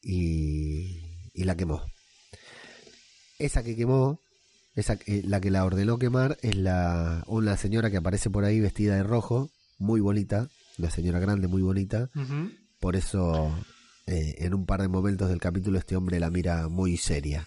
[0.00, 1.82] y, y la quemó.
[3.38, 4.18] Esa que quemó,
[4.74, 8.96] esa, la que la ordenó quemar, es la, una señora que aparece por ahí vestida
[8.96, 12.08] de rojo, muy bonita, una señora grande, muy bonita,
[12.80, 13.54] por eso
[14.06, 17.46] eh, en un par de momentos del capítulo este hombre la mira muy seria.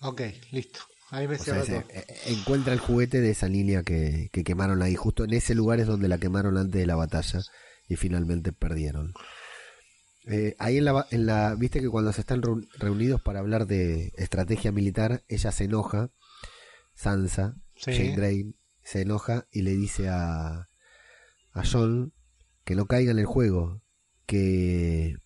[0.00, 0.80] Ok, listo.
[1.20, 1.76] Me O sea, todo.
[1.90, 4.94] eh, encuentra el juguete de esa línea que, que quemaron ahí.
[4.96, 7.40] Justo en ese lugar es donde la quemaron antes de la batalla
[7.88, 9.12] y finalmente perdieron.
[10.26, 13.66] Eh, ahí en la, en la, viste que cuando se están reu- reunidos para hablar
[13.66, 16.10] de estrategia militar, ella se enoja,
[16.94, 17.92] Sansa, Sí.
[17.92, 20.68] Jane Grey, se enoja y le dice a,
[21.52, 22.12] a John
[22.64, 23.82] que no caiga en el juego,
[24.26, 25.16] que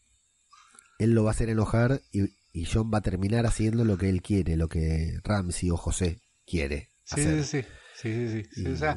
[0.99, 4.09] él lo va a hacer enojar y, y John va a terminar haciendo lo que
[4.09, 7.45] él quiere, lo que Ramsey o José quiere Sí, hacer.
[7.45, 7.69] sí, sí.
[8.01, 8.63] Sí, sí, sí.
[8.63, 8.97] Y- O sea,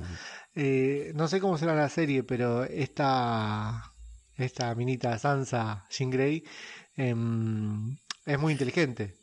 [0.54, 3.94] eh, no sé cómo será la serie, pero esta,
[4.36, 6.44] esta minita Sansa Jean Grey
[6.96, 9.16] em, es muy inteligente.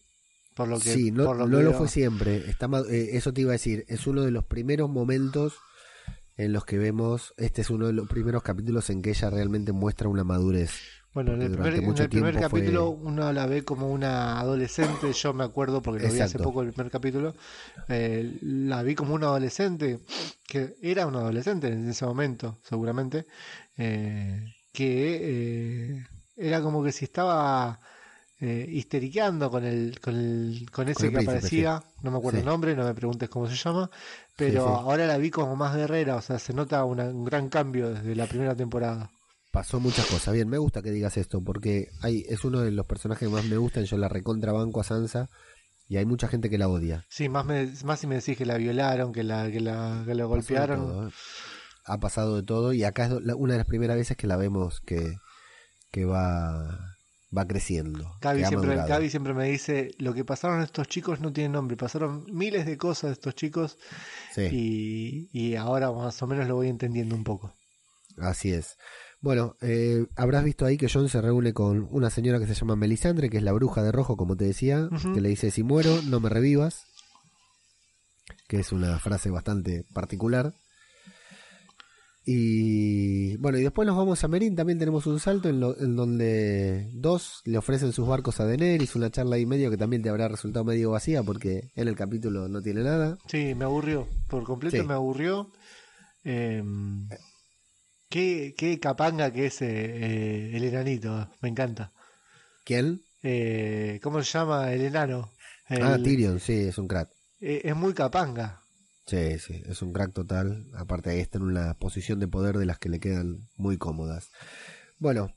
[0.55, 1.79] Por lo que, sí, no, por lo, no que lo veo.
[1.79, 2.51] fue siempre.
[2.51, 3.85] Está, eh, eso te iba a decir.
[3.87, 5.55] Es uno de los primeros momentos
[6.37, 7.33] en los que vemos.
[7.37, 10.73] Este es uno de los primeros capítulos en que ella realmente muestra una madurez.
[11.15, 13.65] Bueno, en el primer, durante en mucho el primer tiempo fue- capítulo uno la ve
[13.65, 17.35] como una adolescente, yo me acuerdo porque lo vi hace poco el primer capítulo,
[17.89, 20.01] eh, la vi como una adolescente,
[20.47, 23.27] que era una adolescente en ese momento, seguramente,
[23.79, 27.81] eh, que eh, era como que si estaba
[28.41, 32.39] eh, histeriqueando con el, con el, con ese el que príncipe, aparecía, no me acuerdo
[32.39, 32.43] Sí.
[32.45, 33.91] el nombre, no me preguntes cómo se llama,
[34.37, 34.69] pero sí.
[34.69, 38.15] ahora la vi como más guerrera, o sea, se nota una- un gran cambio desde
[38.15, 39.11] la primera temporada.
[39.59, 40.33] Pasó muchas cosas.
[40.35, 43.45] Bien, me gusta que digas esto porque hay, es uno de los personajes que más
[43.45, 43.83] me gustan.
[43.87, 45.31] Yo la recontrabanco a Sansa
[45.89, 47.05] y hay mucha gente que la odia.
[47.09, 50.15] Sí, más, me, más si me decís que la violaron, que la, que la, que
[50.15, 50.79] la golpearon.
[50.87, 51.13] todo, ¿eh?
[51.87, 54.81] Ha pasado de todo y acá es una de las primeras veces que la vemos
[54.81, 55.17] que,
[55.91, 56.95] que va,
[57.37, 58.15] va creciendo.
[58.21, 58.77] Gaby siempre.
[58.77, 62.77] Gaby siempre me dice, lo que pasaron estos chicos no tiene nombre, pasaron miles de
[62.79, 63.77] cosas estos chicos
[64.37, 64.49] Sí.
[64.53, 67.53] y, y ahora más o menos lo voy entendiendo un poco.
[68.19, 68.77] Así es.
[69.21, 72.77] Bueno, eh, habrás visto ahí que John se reúne con una señora que se llama
[72.77, 76.01] Melisandre, que es la bruja de rojo, como te decía, que le dice, si muero,
[76.03, 76.85] no me revivas,
[78.47, 80.55] que es una frase bastante particular.
[82.31, 85.97] Y bueno, y después nos vamos a Merín, también tenemos un salto en, lo- en
[85.97, 90.11] donde dos le ofrecen sus barcos a Daenerys, una charla ahí medio que también te
[90.11, 93.17] habrá resultado medio vacía porque en el capítulo no tiene nada.
[93.29, 94.07] Sí, me aburrió.
[94.29, 94.83] Por completo Sí.
[94.87, 95.51] me aburrió.
[96.25, 96.63] Eh,
[98.09, 101.31] qué, qué capanga que es eh, eh, el enanito.
[101.41, 101.93] Me encanta.
[102.65, 103.03] ¿Quién?
[103.23, 105.33] Eh, ¿Cómo se llama el enano?
[105.69, 107.09] El- Ah, Tyrion, sí, es un crack.
[107.41, 108.63] es muy capanga.
[109.07, 110.67] Sí, sí, es un crack total.
[110.77, 114.29] Aparte ahí está en una posición de poder de las que le quedan muy cómodas.
[114.99, 115.33] Bueno,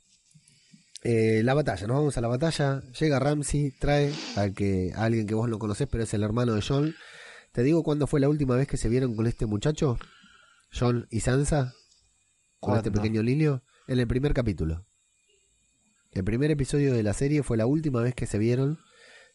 [1.04, 2.82] eh, la batalla, nos vamos a la batalla.
[3.00, 6.54] Llega Ramsey, trae a, que, a alguien que vos no conocés, pero es el hermano
[6.54, 6.94] de John.
[7.54, 9.98] Te digo cuándo fue la última vez que se vieron con este muchacho,
[10.78, 11.74] John y Sansa,
[12.62, 14.86] con este pequeño Lilio, en el primer capítulo.
[16.12, 18.78] El primer episodio de la serie fue la última vez que se vieron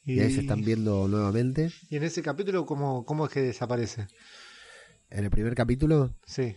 [0.05, 1.71] y ahí se están viendo nuevamente.
[1.91, 4.07] y en ese capítulo, ¿cómo, ¿cómo es que desaparece?
[5.11, 6.57] En el primer capítulo Sí.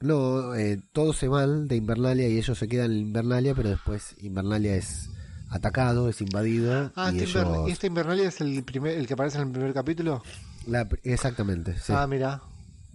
[0.00, 4.14] No, eh, todos se van de Invernalia y ellos se quedan en Invernalia, pero después
[4.18, 5.08] Invernalia es
[5.50, 7.68] atacado, es invadido Ah, y este, ellos...
[7.68, 10.22] ¿y este Invernalia es el, primer, el que aparece en el primer capítulo?
[10.68, 11.92] la- exactamente, sí.
[11.96, 12.42] Ah, mira.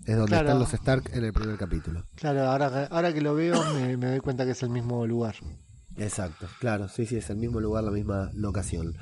[0.06, 0.48] Es donde claro.
[0.48, 2.04] están los Stark en el primer capítulo.
[2.16, 5.36] Claro, ahora, ahora que lo veo me, me doy cuenta que es el mismo lugar.
[5.98, 8.96] Exacto, claro, sí, sí, es el mismo lugar, la misma locación.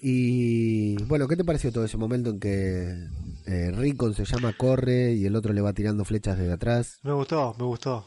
[0.00, 3.08] Y bueno, ¿qué te pareció todo ese momento en que
[3.46, 7.00] eh, Rickon se llama corre y el otro le va tirando flechas desde atrás?
[7.02, 8.06] Me gustó, me gustó.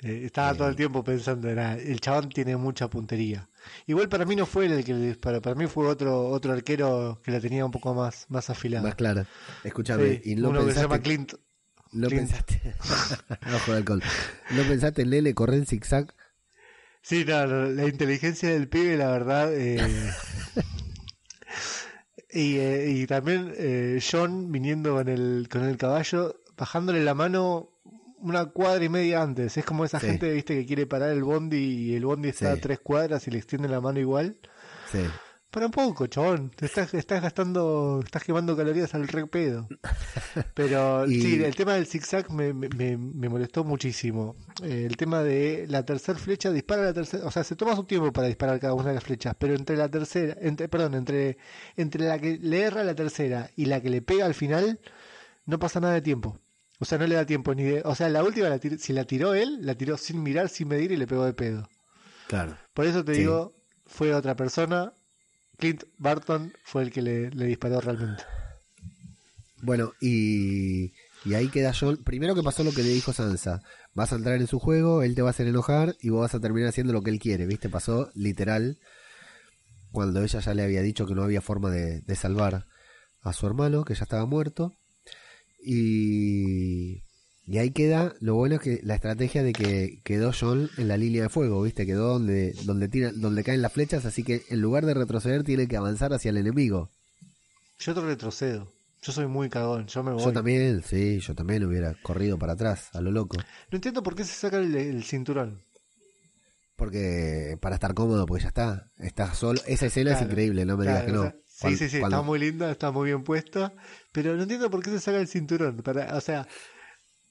[0.00, 3.48] Eh, estaba todo el tiempo pensando, era, el chabón tiene mucha puntería.
[3.86, 7.20] Igual para mí no fue el que le disparó, para mí fue otro otro arquero
[7.22, 8.84] que la tenía un poco más, más afilada.
[8.84, 9.26] Más clara.
[9.64, 11.32] Escúchame, Sí, y no uno que se llama Clint.
[11.92, 12.28] no Clint.
[12.30, 12.60] pensaste,
[13.66, 14.02] de alcohol,
[14.50, 16.14] no pensaste en Lele correr en zigzag
[17.00, 19.50] Sí, no, no, la inteligencia del pibe, la verdad.
[19.54, 19.78] eh,
[22.30, 27.70] y, eh, y también eh, John viniendo con el, con el caballo, bajándole la mano
[28.20, 29.56] una cuadra y media antes.
[29.56, 30.06] Es como esa Sí.
[30.06, 32.58] gente, viste, que quiere parar el bondi y el bondi está Sí.
[32.58, 34.36] a tres cuadras y le extiende la mano igual.
[34.92, 35.00] Sí.
[35.50, 36.50] Para un poco, chabón.
[36.50, 39.66] Te estás, estás gastando, estás quemando calorías al re pedo.
[40.54, 44.36] Pero Y- sí, el tema del zigzag me, me, me- molestó muchísimo.
[44.62, 47.84] Eh, el tema de la tercera flecha, dispara la tercera, o sea, se toma su
[47.84, 51.38] tiempo para disparar cada una de las flechas, pero entre la tercera, entre, perdón, entre,
[51.76, 54.80] entre la que le erra la tercera y la que le pega al final,
[55.46, 56.38] no pasa nada de tiempo.
[56.80, 58.92] O sea, no le da tiempo ni de, o sea, la última, la tir- si
[58.92, 61.68] la tiró él, la tiró sin mirar, sin medir y le pegó de pedo.
[62.28, 62.56] Claro.
[62.74, 63.20] Por eso te Sí.
[63.20, 63.54] digo,
[63.86, 64.92] fue otra persona.
[65.58, 68.22] Clint Barton fue el que le, le disparó realmente.
[69.60, 70.92] Bueno, y,
[71.24, 71.96] y ahí queda John.
[72.04, 73.60] Primero que pasó lo que le dijo Sansa.
[73.92, 76.34] Vas a entrar en su juego, él te va a hacer enojar y vos vas
[76.36, 77.68] a terminar haciendo lo que él quiere, ¿viste?
[77.68, 78.78] Pasó literal
[79.90, 82.66] cuando ella ya le había dicho que no había forma de, de salvar
[83.22, 84.74] a su hermano, que ya estaba muerto.
[85.60, 87.02] Y,
[87.46, 90.96] y ahí queda, lo bueno es que la estrategia de que quedó John en la
[90.96, 91.86] línea de fuego, ¿viste?
[91.86, 95.66] Quedó donde, donde, tira, donde caen las flechas, así que en lugar de retroceder tiene
[95.68, 96.90] que avanzar hacia el enemigo.
[97.78, 98.72] Yo te retrocedo.
[99.00, 99.86] Yo soy muy cagón.
[99.86, 100.24] Yo me voy.
[100.24, 103.36] Yo también, sí, yo también hubiera corrido para atrás, a lo loco.
[103.70, 105.62] No entiendo por qué se saca el, el cinturón.
[106.76, 109.60] Porque para estar cómodo, porque ya está, está solo.
[109.66, 111.20] Esa escena es increíble, no me digas que no.
[111.22, 113.72] o sea, sí, Cuando- sí, sí, cuando- está muy linda, está muy bien puesta.
[114.20, 115.76] Pero no entiendo por qué se saca el cinturón.
[115.76, 116.48] Para, o sea,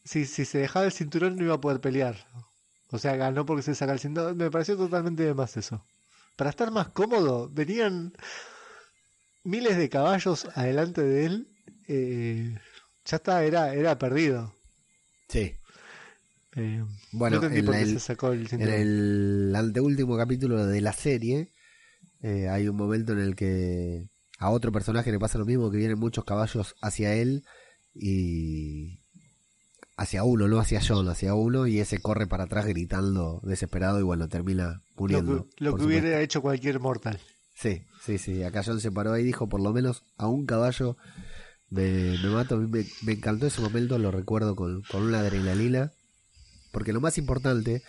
[0.05, 2.15] si, si se dejaba el cinturón no iba a poder pelear.
[2.91, 4.37] O sea, ganó porque se saca el cinturón.
[4.37, 5.83] Me pareció totalmente de más eso.
[6.37, 8.13] Para estar más cómodo, venían
[9.43, 11.47] miles de caballos adelante de él.
[11.89, 12.57] eh,
[13.05, 14.53] ya está, era, era perdido.
[15.29, 15.55] Sí.
[16.55, 20.79] Eh, Bueno, no en por qué se el- sacó el En el anteúltimo capítulo de
[20.81, 21.53] la serie,
[22.21, 25.77] eh, hay un momento en el que a otro personaje le pasa lo mismo, que
[25.77, 27.43] vienen muchos caballos hacia él
[27.93, 28.99] y
[29.97, 34.03] hacia uno, no hacia John, hacia uno, y ese corre para atrás gritando desesperado y
[34.03, 35.47] bueno, termina muriendo.
[35.57, 37.19] Lo que, lo hubiera hecho cualquier mortal.
[37.55, 38.43] Sí, sí, sí.
[38.43, 40.97] Acá John se paró ahí y dijo, por lo menos a un caballo
[41.69, 42.57] me, me mato.
[42.57, 45.91] Me, me encantó ese momento, lo recuerdo con, con una adrenalina.
[46.71, 47.81] Porque lo más importante,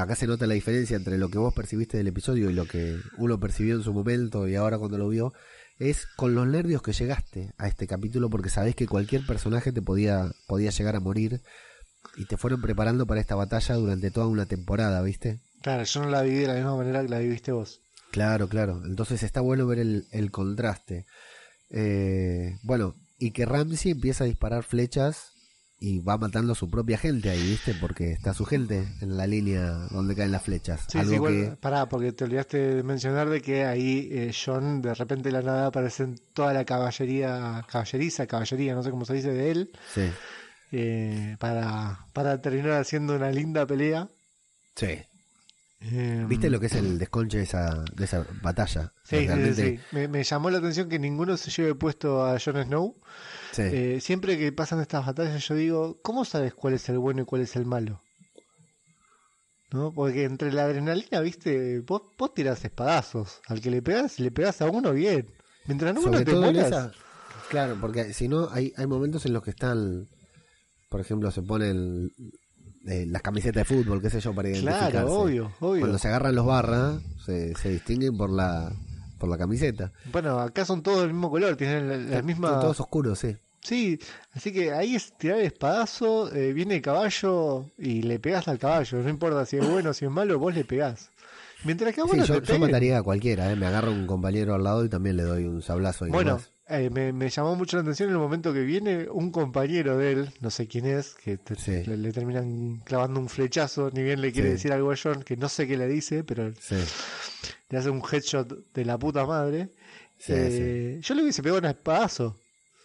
[0.00, 2.96] acá se nota la diferencia entre lo que vos percibiste del episodio y lo que
[3.18, 5.32] uno percibió en su momento y ahora cuando lo vio,
[5.78, 9.82] es con los nervios que llegaste a este capítulo porque sabés que cualquier personaje te
[9.82, 11.42] podía, podía llegar a morir
[12.16, 15.40] y te fueron preparando para esta batalla durante toda una temporada, ¿viste?
[15.60, 17.80] Claro, yo no la viví de la misma manera que la viviste vos.
[18.10, 18.82] Claro, claro.
[18.84, 21.06] Entonces está bueno ver el, el contraste.
[21.70, 25.31] Eh, bueno, y que Ramsey empieza a disparar flechas
[25.82, 27.74] y va matando a su propia gente ahí, ¿viste?
[27.74, 30.84] Porque está su gente en la línea donde caen las flechas.
[30.86, 31.56] Sí, Algo sí, igual, que...
[31.56, 35.42] pará, porque te olvidaste de mencionar de que ahí eh, John, de repente de la
[35.42, 40.08] nada aparecen toda la caballería, caballeriza, caballería, no sé cómo se dice de él, Sí,
[40.70, 44.08] eh, para, para terminar haciendo una linda pelea.
[44.76, 45.00] Sí.
[45.84, 48.92] Eh, ¿Viste lo que es el desconche de esa, de esa batalla?
[49.02, 49.84] Sí, sí, Realmente- sí.
[49.90, 52.96] Me, me llamó la atención que ninguno se lleve puesto a Jon Snow.
[53.50, 53.62] sí.
[53.62, 57.24] Eh, siempre que pasan estas batallas yo digo, ¿cómo sabes cuál es el bueno y
[57.24, 58.00] cuál es el malo?
[59.72, 59.90] ¿No?
[59.92, 63.40] Porque entre la adrenalina, viste, vos, vos tirás espadazos.
[63.46, 65.32] Al que le pegás, le pegás a uno bien.
[65.66, 66.66] Mientras Sobre uno te mueras.
[66.66, 66.92] esa-
[67.48, 70.08] Claro, porque si no, hay, hay momentos en los que están,
[70.90, 72.12] por ejemplo, se ponen
[72.86, 74.90] eh, las camisetas de fútbol, qué sé yo, para identificarse.
[74.90, 75.80] Claro, obvio, obvio.
[75.80, 78.72] Cuando se agarran los barras, se, se distinguen por la
[79.18, 79.92] por la camiseta.
[80.10, 82.48] Bueno, acá son todos del mismo color, tienen la, la misma...
[82.50, 83.36] Son todos oscuros, sí.
[83.60, 84.00] Sí,
[84.32, 88.58] así que ahí es tirar el espadazo, eh, viene el caballo y le pegás al
[88.58, 88.98] caballo.
[88.98, 91.10] No importa si es bueno o si es malo, vos le pegás.
[91.62, 93.54] Mientras que a Sí, yo, te yo mataría a cualquiera, ¿eh?
[93.54, 96.08] me agarro un compañero al lado y también le doy un sablazo.
[96.08, 96.50] Y Bueno, demás.
[96.68, 100.12] Eh, me, me llamó mucho la atención en el momento que viene un compañero de
[100.12, 101.84] él, no sé quién es, que te- Sí.
[101.84, 104.52] le, le terminan clavando un flechazo, ni bien le quiere Sí.
[104.54, 106.76] decir algo a John, que no sé qué le dice, pero Sí,
[107.68, 109.70] le hace un headshot de la puta madre.
[110.28, 112.38] Eh, Yo le hubiese pegado un espadazo,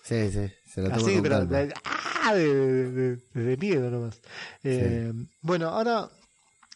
[0.04, 2.34] sí, sí, se lo toma así, pero de, ¡ah!
[2.34, 4.20] de, de- de- miedo nomás.
[4.64, 6.10] Eh, Bueno, ahora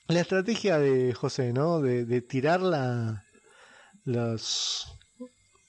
[0.07, 1.81] la estrategia de José, ¿no?
[1.81, 3.25] De, de tirar la,
[4.03, 4.85] los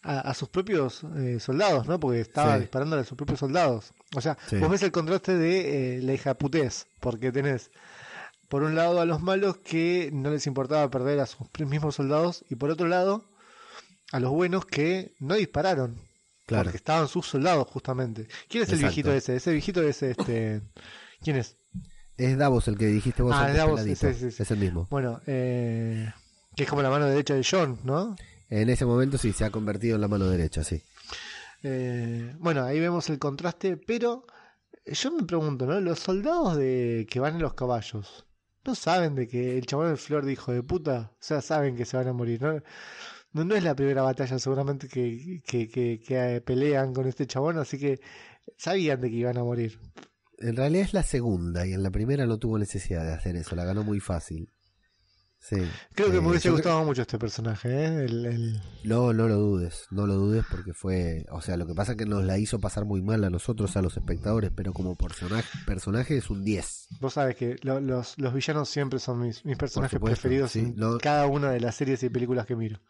[0.03, 1.99] a, a sus propios eh, soldados, ¿no?
[2.01, 2.61] Porque estaba Sí.
[2.63, 3.93] disparando a sus propios soldados.
[4.15, 4.57] O sea, Sí.
[4.59, 7.71] vos ves el contraste de eh, la hijaputez, porque tenés
[8.49, 12.45] por un lado a los malos que no les importaba perder a sus mismos soldados
[12.51, 13.25] y por otro lado
[14.13, 15.97] a los buenos que no dispararon.
[16.47, 16.65] Claro.
[16.65, 18.27] Porque estaban sus soldados justamente.
[18.49, 19.37] ¿Quién es el viejito ese?
[19.37, 20.61] Ese viejito es este...
[21.23, 21.57] ¿Quién es?
[22.19, 24.07] Es Davos el que dijiste vos Ah, antes, Davos, sí, sí.
[24.07, 24.87] Es el mismo.
[24.91, 26.13] Bueno, eh,
[26.55, 28.17] que es como la mano derecha de John, ¿no?
[28.53, 30.83] En ese momento sí se ha convertido en la mano derecha, sí.
[31.63, 34.27] Eh, bueno, ahí vemos el contraste, pero
[34.85, 35.81] yo me pregunto, ¿no?
[35.81, 38.27] Los soldados de que van en los caballos,
[38.67, 41.13] ¿no saben de que el chabón del flor de hijo de puta?
[41.15, 42.61] O sea, saben que se van a morir, ¿no?
[43.33, 47.27] No, no es la primera batalla seguramente que, que, que, que, eh, pelean con este
[47.27, 48.01] chabón, así que
[48.59, 49.81] sabían de que iban a morir.
[50.41, 53.57] En realidad es la segunda y en la primera no tuvo necesidad de hacer eso,
[53.57, 54.52] la ganó muy fácil.
[55.45, 55.57] Sí.
[55.95, 58.05] Creo que Eh, me hubiese gustado mucho este personaje, ¿eh?
[58.05, 61.75] El, el- No, no lo dudes, no lo dudes porque fue, o sea, lo que
[61.75, 64.73] pasa es que nos la hizo pasar muy mal a nosotros, a los espectadores, pero
[64.73, 66.87] como personaje, personaje es un 10.
[67.01, 70.61] Vos sabes que lo- los, los villanos siempre son mis, mis personajes supuesto, preferidos sí,
[70.61, 72.81] en cada una de las series y películas que miro.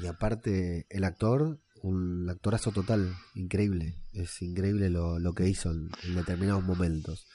[0.00, 3.96] Y aparte, el actor, un actorazo total, increíble.
[4.12, 7.26] Es increíble lo, lo que hizo en, en determinados momentos.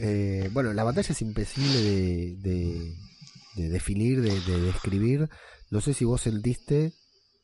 [0.00, 2.94] Eh, bueno, la batalla es imposible de, de,
[3.56, 5.28] de definir, de, de describir.
[5.70, 6.92] No sé si vos sentiste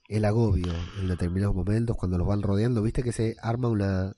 [0.08, 2.82] el agobio en determinados momentos cuando los van rodeando.
[2.82, 4.12] Viste que se arma una.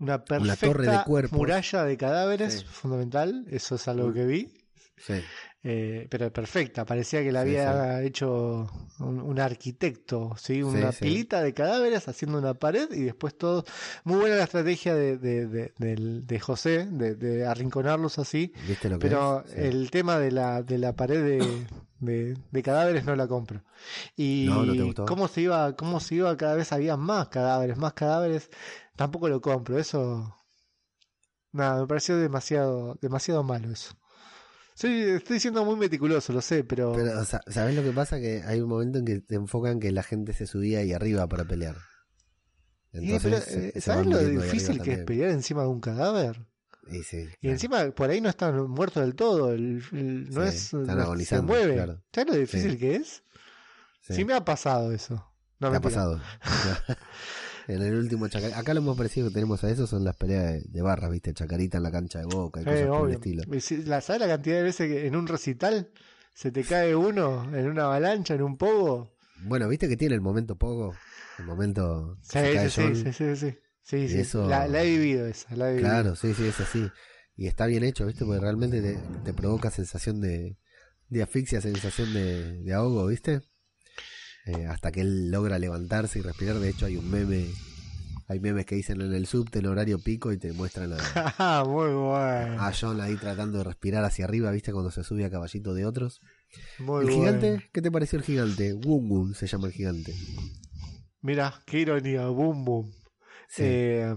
[0.00, 1.36] Una perfecta torre de cuerpos.
[1.36, 2.64] muralla de cadáveres, Sí.
[2.68, 4.52] fundamental, eso es algo que vi,
[4.98, 5.14] Sí,
[5.62, 8.70] eh, pero perfecta, parecía que la Sí, había hecho
[9.00, 10.62] un, un arquitecto, ¿sí?
[10.62, 13.64] una pilita de cadáveres haciendo una pared y después todo.
[14.04, 17.14] Muy buena la estrategia de, de, de, del- de José, de,
[17.46, 21.66] arrinconarlos así, ¿viste lo que pero el tema de la, de la pared de,
[22.62, 23.62] cadáveres no la compro.
[24.16, 28.50] Y cómo se iba, cómo se iba cada vez había más cadáveres, más cadáveres,
[28.96, 30.34] tampoco lo compro, eso
[31.52, 33.97] nada, me pareció demasiado, demasiado malo eso.
[34.78, 38.20] Sí, estoy siendo muy meticuloso, lo sé, pero, Pero, sa- ¿sabés lo que pasa?
[38.20, 41.28] Que hay un momento en que te enfocan que la gente se subía ahí arriba
[41.28, 41.74] para pelear.
[42.92, 46.46] Sí, pero, se- eh, se ¿sabes lo difícil que es pelear encima de un cadáver?
[46.90, 50.48] Y, sí, Y encima por ahí no están muertos del todo, el, el- no Sí,
[50.48, 51.74] es están no- se mueve.
[51.74, 52.00] claro.
[52.14, 52.78] ¿Sabes lo difícil Sí.
[52.78, 53.24] que es?
[54.02, 54.14] Sí.
[54.14, 55.28] Sí me ha pasado eso.
[55.58, 56.20] No, ¿Te ha pasado?
[57.68, 58.58] en el último Chacarita.
[58.58, 61.32] Acá lo más parecido que tenemos a eso son las peleas de, de barras, ¿viste?
[61.34, 63.44] Chacarita en la cancha de boca y cosas por el estilo.
[63.60, 65.90] Si- la- ¿Sabes la cantidad de veces que en un recital
[66.34, 69.12] se te cae uno en una avalancha, en un pogo?
[69.42, 70.96] Bueno, ¿viste que tiene el momento poco?
[71.38, 72.16] El momento.
[72.22, 73.58] Sí, se cae sí, sí, sí, sí, sí.
[73.82, 74.18] Sí, Y sí.
[74.18, 75.88] eso- La, la he vivido esa, la he vivido.
[75.88, 76.92] Claro, sí, sí, es así.
[77.36, 78.24] Y está bien hecho, ¿viste?
[78.24, 80.58] Porque realmente te, te provoca sensación de,
[81.08, 83.40] de asfixia, sensación de, de ahogo, ¿viste?
[84.48, 86.56] Eh, hasta que él logra levantarse y respirar.
[86.58, 87.46] De hecho, hay un meme.
[88.30, 90.96] Hay memes que dicen en el subte en horario pico y te muestran a,
[91.38, 92.60] Ah, Muy bueno.
[92.62, 94.70] a John ahí tratando de respirar hacia arriba, ¿viste?
[94.72, 96.20] Cuando se sube a caballito de otros.
[96.78, 97.12] Muy ¿El bueno.
[97.40, 97.70] gigante?
[97.72, 98.74] ¿Qué te pareció el gigante?
[98.74, 100.14] Wum se llama el gigante.
[101.22, 102.90] Mira, qué ironía, boom, boom.
[103.48, 103.62] Sí.
[103.64, 104.14] Eh,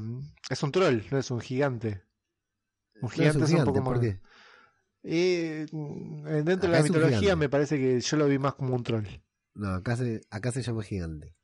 [0.50, 2.04] es un troll, no es un gigante.
[3.02, 4.06] Un No es gigante un es un, gigante, poco ¿por más.
[4.06, 4.20] qué?
[5.04, 8.38] Eh, mm, dentro Acá de la es un mitología me parece que yo lo vi
[8.40, 9.08] más como un troll.
[9.54, 11.36] No, acá se, acá se llama gigante.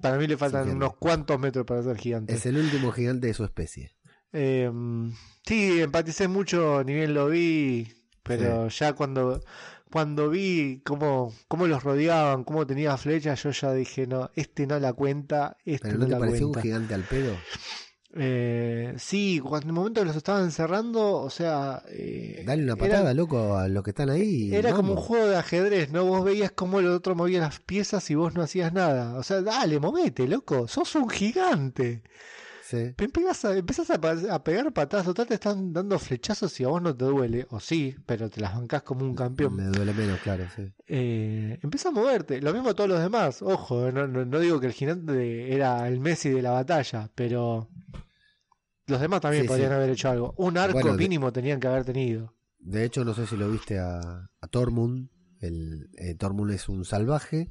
[0.00, 2.32] Para mí le faltan unos cuantos metros para ser gigante.
[2.34, 3.94] Es el último gigante de su especie.
[4.32, 4.70] Eh,
[5.46, 7.86] sí, empaticé mucho, ni bien lo vi,
[8.22, 9.42] pero ya cuando,
[9.90, 14.78] cuando vi cómo, cómo los rodeaban, cómo tenía flechas, yo ya dije, no, este no
[14.80, 16.62] la cuenta, este ¿Pero no, no te la pareció un cuenta.
[16.62, 17.36] gigante al pedo?
[18.14, 22.72] Eh, sí, cuando en el momento que los estaban encerrando, o sea, eh, Dale una
[22.74, 24.54] era- patada, loco, a los que están ahí.
[24.54, 26.04] Era como un juego de ajedrez, ¿no?
[26.04, 29.14] Vos veías cómo el otro movía las piezas y vos no hacías nada.
[29.18, 32.02] O sea, dale, movete, loco, sos un gigante.
[32.72, 32.94] Sí.
[32.96, 36.80] Empezás a, empezás a, a pegar patadas, total te están dando flechazos y a vos
[36.80, 39.54] no te duele, o sí, pero te las bancás como un campeón.
[39.54, 40.72] Me duele menos, claro, sí.
[40.86, 43.42] Eh, empieza a moverte, lo mismo todos los demás.
[43.42, 47.68] Ojo, no, no, no digo que el gigante era el Messi de la batalla, pero
[48.86, 49.74] los demás también Sí, podrían sí.
[49.74, 50.34] haber hecho algo.
[50.38, 52.34] Un arco Bueno, de- mínimo tenían que haber tenido.
[52.58, 53.98] De hecho, no sé si lo viste a,
[54.40, 55.10] a Tormund.
[55.40, 57.50] El, eh, Tormund es un salvaje,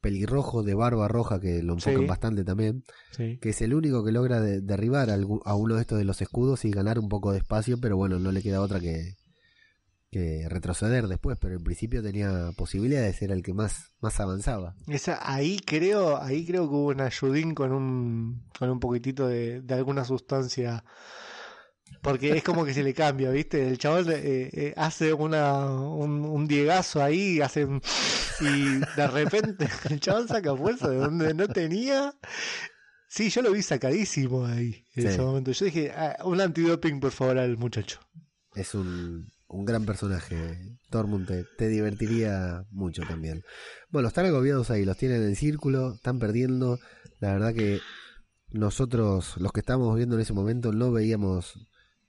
[0.00, 2.06] pelirrojo, de barba roja, que lo enfocan Sí.
[2.06, 2.84] bastante también.
[3.16, 3.38] Sí.
[3.40, 6.64] Que es el único que logra de- derribar a uno de estos de los escudos
[6.64, 9.16] y ganar un poco de espacio, pero bueno, no le queda otra que,
[10.10, 11.36] que retroceder después.
[11.40, 14.74] Pero en principio tenía posibilidades, era el que más, más avanzaba.
[14.86, 19.60] Esa, ahí creo, ahí creo que hubo un ayudín con un, con un poquitito de,
[19.62, 20.84] de alguna sustancia.
[22.02, 23.66] Porque es como que se le cambia, ¿viste?
[23.68, 27.66] El chaval eh, eh, hace una, un, un diegazo ahí, hace
[28.40, 32.14] y de repente el chaval saca fuerza de donde no tenía.
[33.08, 35.08] Sí, yo lo vi sacadísimo ahí en Sí.
[35.08, 35.50] ese momento.
[35.52, 37.98] Yo dije, ah, un antidoping por favor al muchacho.
[38.54, 40.58] Es un, un gran personaje.
[40.90, 43.42] Tormund te, te divertiría mucho también.
[43.90, 46.78] Bueno, están agobiados ahí, los tienen en círculo, están perdiendo.
[47.18, 47.80] La verdad que
[48.50, 51.54] nosotros, los que estábamos viendo en ese momento, no veíamos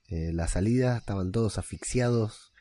[0.10, 2.51] eh, la salida, estaban todos asfixiados.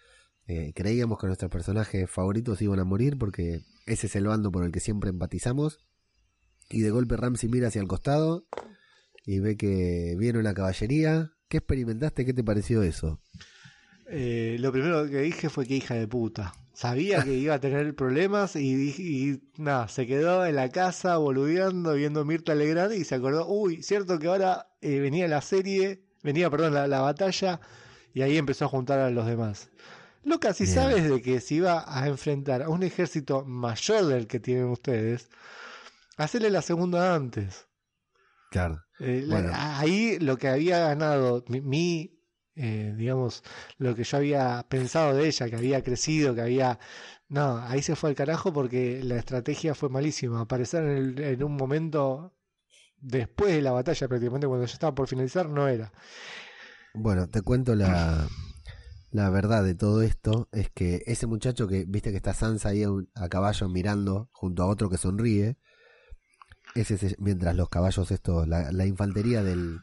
[0.47, 4.65] Eh, creíamos que nuestros personajes favoritos iban a morir porque ese es el bando por
[4.65, 5.79] el que siempre empatizamos.
[6.71, 8.47] Y de golpe Ramsey mira hacia el costado
[9.25, 11.33] y ve que viene una caballería.
[11.49, 12.27] ¿Qué experimentaste?
[12.27, 13.21] ¿Qué te pareció eso?
[14.11, 16.53] Eh, lo primero que dije fue que hija de puta.
[16.73, 22.25] Sabía que iba a tener problemas y, nada, se quedó en la casa boludeando, viendo
[22.25, 26.75] Mirta Legrand y se acordó, uy, cierto que ahora eh, venía la serie, venía, perdón,
[26.75, 27.61] la, la batalla
[28.15, 29.71] y ahí empezó a juntar a los demás.
[30.25, 30.75] Loca, si Bien.
[30.75, 35.31] sabes de que se iba a enfrentar a un ejército mayor del que tienen ustedes,
[36.17, 37.67] hacerle la segunda antes.
[38.51, 38.83] Claro.
[38.99, 42.21] Eh, la- ahí lo que había ganado mi, mi,
[42.57, 43.43] eh, digamos,
[43.79, 46.79] lo que yo había pensado de ella, que había crecido, que había...
[47.29, 50.41] No, ahí se fue al carajo porque la estrategia fue malísima.
[50.41, 52.35] Aparecer en, el- en un momento
[53.01, 55.93] después de la batalla, prácticamente cuando ya estaba por finalizar, no era.
[56.95, 58.29] Bueno, te cuento la,
[59.11, 60.49] la verdad de todo esto.
[60.53, 64.29] Es que ese muchacho que, viste que está Sansa ahí a, un- a caballo mirando
[64.33, 65.59] junto a otro que sonríe.
[66.75, 69.81] Ese es mientras los caballos estos, la, la infantería del,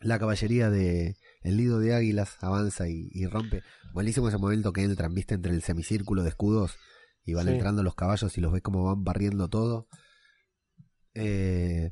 [0.00, 3.62] la caballería de el nido de águilas avanza y, y rompe.
[3.92, 6.76] Buenísimo ese momento que entran, viste, entre el semicírculo de escudos
[7.24, 7.52] y van Sí.
[7.52, 9.86] entrando los caballos y los ves como van barriendo todo.
[11.14, 11.90] Eh,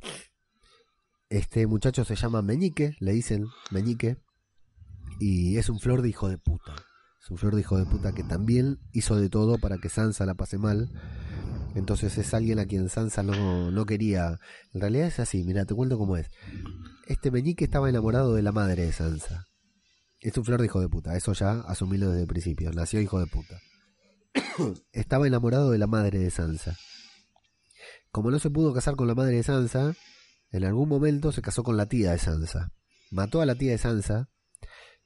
[1.29, 4.18] este muchacho se llama Meñique, le dicen Meñique,
[5.18, 6.74] y es un flor de hijo de puta.
[7.22, 10.27] Es un flor de hijo de puta que también hizo de todo para que Sansa
[10.27, 10.91] la pase mal.
[11.74, 14.39] Entonces es alguien a quien Sansa no, no quería.
[14.72, 16.29] En realidad es así, mira, te cuento cómo es.
[17.07, 19.47] Este Meñique estaba enamorado de la madre de Sansa.
[20.20, 22.70] Es un flor de hijo de puta, eso ya asumílo desde el principio.
[22.72, 23.61] Nació hijo de puta.
[24.93, 26.77] estaba enamorado de la madre de Sansa.
[28.11, 29.95] Como no se pudo casar con la madre de Sansa,
[30.51, 32.73] en algún momento se casó con la tía de Sansa.
[33.11, 34.29] Mató a la tía de Sansa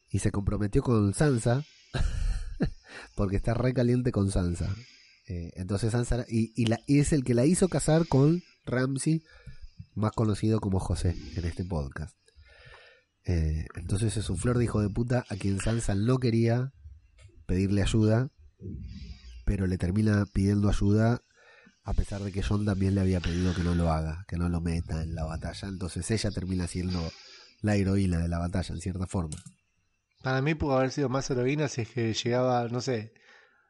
[0.09, 1.65] y se comprometió con Sansa
[3.17, 4.75] porque está re caliente con Sansa.
[5.29, 9.23] Eh, entonces Sansa y, la, es el que la hizo casar con Ramsey,
[9.95, 12.17] más conocido como José en este podcast.
[13.25, 16.73] Eh, entonces es un flor de hijo de puta a quien Sansa no quería
[17.47, 18.31] pedirle ayuda,
[19.45, 21.23] pero le termina pidiendo ayuda
[21.83, 24.49] a pesar de que John también le había pedido que no lo haga, que no
[24.49, 25.69] lo meta en la batalla.
[25.69, 27.11] Entonces ella termina siendo
[27.63, 29.37] la heroína de la batalla, en cierta forma.
[30.23, 33.13] Para mí pudo haber sido más heroína si es que llegaba, no sé,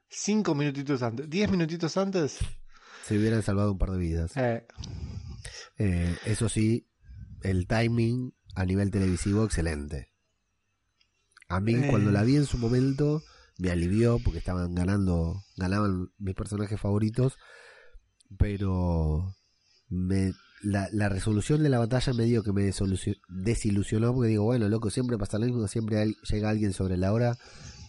[0.09, 2.39] cinco minutitos antes, diez minutitos antes.
[3.07, 4.37] Se hubieran salvado un par de vidas.
[4.37, 4.67] Eh,
[5.79, 6.89] Eh, eso sí,
[7.43, 10.13] el timing a nivel televisivo excelente.
[11.49, 11.87] A mí Eh.
[11.89, 13.23] cuando la vi en su momento
[13.59, 17.39] me alivió porque estaban ganando, ganaban mis personajes favoritos,
[18.39, 19.35] pero
[19.89, 22.71] me, la, la resolución de la batalla me dio que me
[23.29, 27.37] desilusionó porque digo, bueno, loco, siempre pasa lo mismo, siempre llega alguien sobre la hora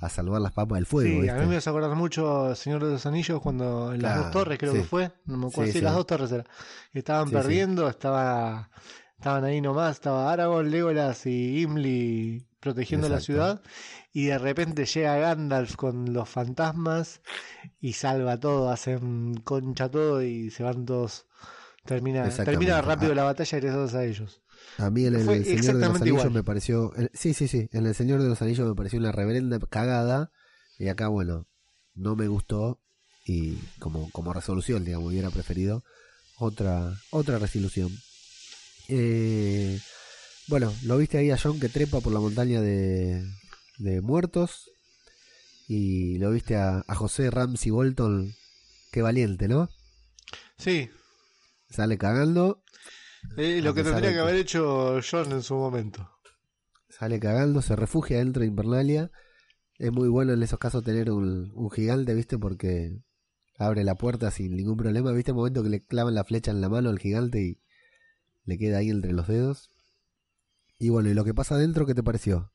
[0.01, 1.09] a salvar las papas del fuego.
[1.09, 1.31] sí, ¿viste?
[1.31, 4.57] a mí me hace acordar mucho Señor de los Anillos cuando en las dos torres
[4.57, 4.79] creo sí.
[4.79, 5.83] que fue, no me acuerdo, Sí, sí, sí.
[5.85, 6.45] las dos torres era.
[6.91, 8.71] Estaban perdiendo, estaba
[9.17, 13.61] estaban ahí nomás, estaba Aragorn, Legolas y Gimli protegiendo la ciudad
[14.13, 17.21] y de repente llega Gandalf con los fantasmas
[17.81, 21.27] y salva todo, hacen concha todo y se van todos.
[21.83, 24.41] Termina, termina rápido la batalla gracias a ellos.
[24.77, 26.31] A mí en el Señor de los Anillos igual.
[26.31, 26.93] me pareció.
[27.13, 27.67] sí, sí, sí.
[27.71, 30.31] En el Señor de los Anillos me pareció una reverenda cagada.
[30.77, 31.47] Y acá, bueno,
[31.95, 32.79] no me gustó.
[33.25, 35.83] Y como, como resolución, digamos, hubiera preferido
[36.37, 37.89] otra, otra resolución.
[38.87, 39.79] Eh,
[40.51, 43.25] bueno, lo viste ahí a John que trepa por la montaña de,
[43.79, 44.69] de muertos.
[45.67, 48.33] Y lo viste a, a José Ramsey Bolton.
[48.91, 49.69] Qué valiente, ¿no?
[50.57, 50.89] Sí,
[51.69, 52.63] Sale cagando.
[53.37, 56.09] eh, lo que tendría que- haber hecho John en su momento.
[56.89, 59.11] sale cagando, se refugia dentro de Invernalia.
[59.79, 62.37] Es muy bueno en esos casos tener un, un gigante, ¿viste?
[62.37, 62.99] Porque
[63.57, 65.11] abre la puerta sin ningún problema.
[65.13, 67.59] ¿Viste el momento que le clavan la flecha en la mano al gigante y
[68.45, 69.70] le queda ahí entre los dedos?
[70.81, 72.51] Y bueno, ¿y lo que pasa adentro qué te pareció?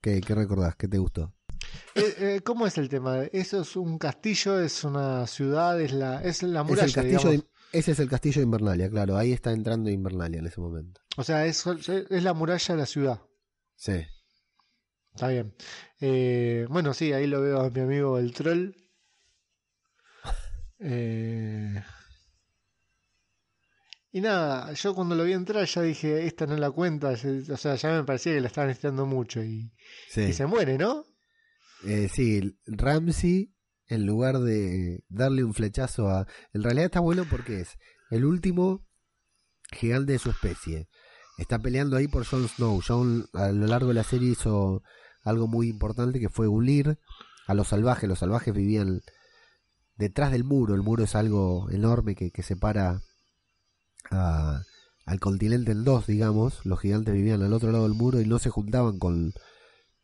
[0.00, 0.76] ¿Qué, qué recordás?
[0.76, 1.34] ¿Qué te gustó?
[1.96, 3.24] Eh, eh, ¿Cómo es el tema?
[3.24, 4.60] ¿Eso es un castillo?
[4.60, 5.80] ¿Es una ciudad?
[5.80, 6.86] ¿Es la, es la Es muralla?
[6.86, 9.16] el castillo de- ese es el castillo de Invernalia, claro.
[9.16, 11.00] Ahí está entrando Invernalia en ese momento.
[11.16, 13.20] O sea, es, es la muralla de la ciudad.
[13.74, 14.04] Sí.
[15.12, 15.52] Está bien.
[16.00, 18.72] Eh, bueno, sí, ahí lo veo a mi amigo el troll.
[20.78, 21.82] Eh,
[24.12, 27.10] y nada, yo cuando lo vi entrar ya dije, esta no es la cuenta.
[27.10, 29.72] O sea, ya me parecía que la estaban estirando mucho y,
[30.10, 30.20] Sí.
[30.22, 31.04] y se muere, ¿no?
[31.84, 33.54] Eh, sí, Ramsey,
[33.86, 36.26] en lugar de darle un flechazo a...
[36.52, 37.78] En realidad está bueno porque es
[38.10, 38.86] el último
[39.72, 40.88] gigante de su especie.
[41.38, 42.80] Está peleando ahí por Jon Snow.
[42.86, 44.82] Jon a lo largo de la serie hizo
[45.24, 46.98] algo muy importante que fue unir
[47.46, 48.08] a los salvajes.
[48.08, 49.00] Los salvajes vivían
[49.96, 50.74] detrás del muro.
[50.74, 53.00] El muro es algo enorme que, que separa
[54.10, 54.62] a-
[55.06, 56.64] al continente en dos, digamos.
[56.64, 59.32] Los gigantes vivían al otro lado del muro y no se juntaban con,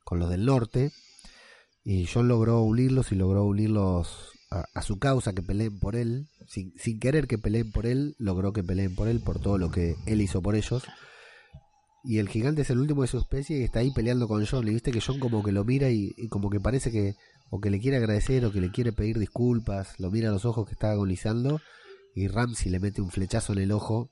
[0.05, 0.91] con los del norte.
[1.85, 6.27] Y John logró unirlos y logró unirlos a, a su causa, que peleen por él.
[6.47, 9.71] Sin, sin querer que peleen por él, logró que peleen por él, por todo lo
[9.71, 10.83] que él hizo por ellos.
[12.05, 14.67] Y el gigante es el último de su especie y está ahí peleando con John.
[14.67, 17.15] Y viste que John como que lo mira y, y como que parece que
[17.51, 19.99] o que le quiere agradecer o que le quiere pedir disculpas.
[19.99, 21.61] Lo mira a los ojos que está agonizando.
[22.19, 24.11] Y Ramsey le mete un flechazo en el ojo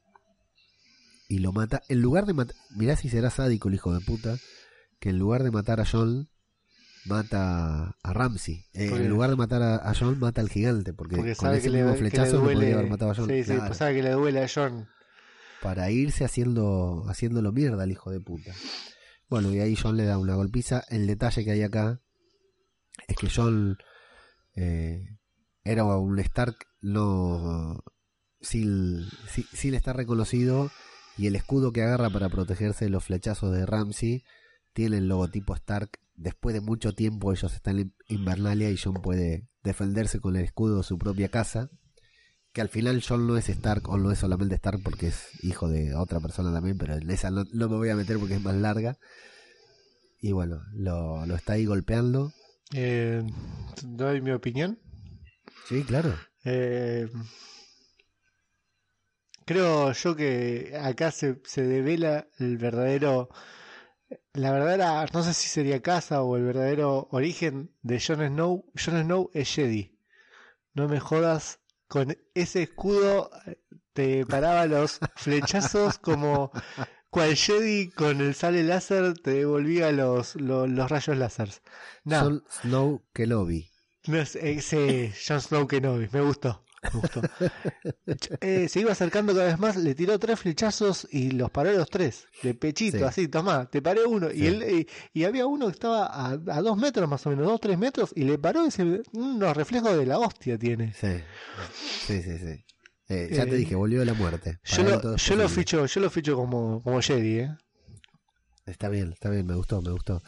[1.28, 1.82] y lo mata.
[1.88, 2.54] En lugar de matar...
[2.76, 4.36] Mirá si será sádico el hijo de puta.
[5.00, 6.28] Que en lugar de matar a John,
[7.04, 8.64] mata a Ramsey.
[8.74, 10.92] Eh, en lugar de matar a, a John, mata al gigante.
[10.92, 13.14] Porque, Porque con sabe ese que le, mismo le flechazo no podría haber matado a
[13.16, 13.28] John.
[13.28, 13.66] Sí, sí, Claro.
[13.66, 14.88] pues sabe que le duele a John.
[15.60, 18.52] Para irse haciendo haciéndolo mierda al hijo de puta.
[19.28, 20.84] Bueno, y ahí John le da una golpiza.
[20.90, 22.00] El detalle que hay acá
[23.08, 23.76] es que John
[24.54, 25.02] eh,
[25.64, 27.82] era un Stark no
[28.40, 29.08] sin,
[29.52, 30.70] sin estar reconocido
[31.16, 34.24] y el escudo que agarra para protegerse de los flechazos de Ramsey
[34.72, 35.98] tiene el logotipo Stark.
[36.14, 40.78] Después de mucho tiempo ellos están en Invernalia y John puede defenderse con el escudo
[40.78, 41.70] de su propia casa.
[42.52, 45.68] Que al final John no es Stark o no es solamente Stark porque es hijo
[45.68, 48.42] de otra persona también, pero en esa no, no me voy a meter porque es
[48.42, 48.98] más larga.
[50.20, 52.32] Y bueno, lo, lo está ahí golpeando.
[52.72, 53.22] Eh,
[53.82, 54.78] ¿Doy mi opinión?
[55.68, 56.14] Sí, claro.
[56.44, 57.08] Eh,
[59.46, 63.30] creo yo que acá se, se devela el verdadero,
[64.34, 68.66] la verdadera, no sé si sería casa o el verdadero origen de Jon Snow.
[68.74, 69.98] Jon Snow es Jedi.
[70.74, 73.58] No me jodas, con ese escudo eh,
[73.94, 76.50] te paraba los flechazos como
[77.08, 81.50] cual Jedi con el sable láser te devolvía los, los, los rayos láser.
[82.04, 83.70] No, Jon Snow Kenobi.
[84.08, 86.65] no es, ese Jon Snow Kenobi, me gustó.
[88.40, 91.72] Eh, se iba acercando cada vez más, le tiró tres flechazos y los paró a
[91.72, 93.04] los tres, de pechito, Sí.
[93.04, 94.30] así, tomá, te paré uno.
[94.30, 94.38] Sí.
[94.42, 97.46] Y, él, y, y había uno que estaba a, a dos metros más o menos,
[97.46, 100.92] dos, tres metros, y le paró ese, unos reflejos de la hostia tiene.
[100.94, 101.16] Sí,
[102.06, 102.38] sí, sí.
[102.38, 102.64] sí.
[103.08, 104.58] Eh, ya Eh, te dije, volvió de la muerte.
[104.64, 107.50] Yo lo, yo lo ficho, yo lo ficho como, como Jedi, eh.
[108.66, 110.20] Está bien, está bien, me gustó, me gustó.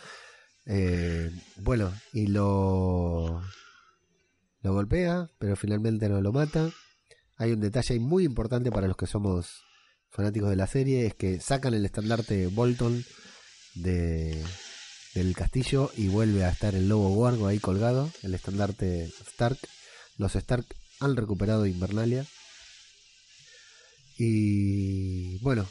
[0.65, 3.43] Eh, bueno, y lo
[4.61, 6.71] lo golpea, pero finalmente no lo mata.
[7.37, 9.63] Hay un detalle muy importante para los que somos
[10.11, 13.05] fanáticos de la serie, es que sacan el estandarte Bolton
[13.75, 14.43] de
[15.15, 19.59] del castillo y vuelve a estar el lobo guargo ahí colgado, el estandarte Stark.
[20.17, 20.67] Los Stark
[21.01, 22.27] han recuperado Invernalia.
[24.17, 25.69] Y bueno,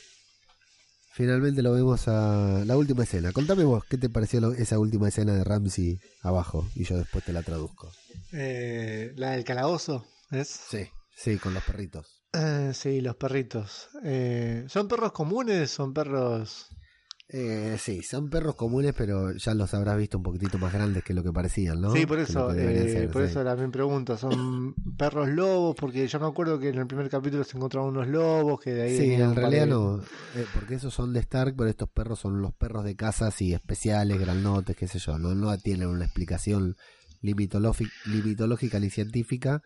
[1.22, 3.32] Finalmente lo vemos a la última escena.
[3.32, 6.68] Contame vos, ¿qué te pareció lo- esa última escena de Ramsey abajo?
[6.76, 7.91] Y yo después te la traduzco.
[8.34, 10.47] Eh, La del calabozo, ¿es?
[10.47, 12.22] Sí, Sí, con los perritos.
[12.34, 13.89] Eh, sí, los perritos.
[14.03, 15.72] Eh, ¿Son perros comunes?
[15.72, 16.68] ¿Son perros...?
[17.30, 21.14] Eh, sí, son perros comunes, pero ya los habrás visto un poquitito más grandes que
[21.14, 21.92] lo que parecían, ¿no?
[21.92, 23.30] Sí, por eso, eh, ser, por sí.
[23.30, 24.18] eso era mi pregunta.
[24.18, 25.76] ¿Son perros lobos?
[25.78, 28.82] Porque yo me acuerdo que en el primer capítulo se encontraban unos lobos que de
[28.84, 30.02] ahí Sí, en realidad de- no,
[30.36, 33.54] eh, porque esos son de Stark, pero estos perros son los perros de casa, así
[33.54, 36.78] especiales, grandotes, qué sé yo, no, no tienen una explicación
[37.22, 39.64] limitológica ni científica,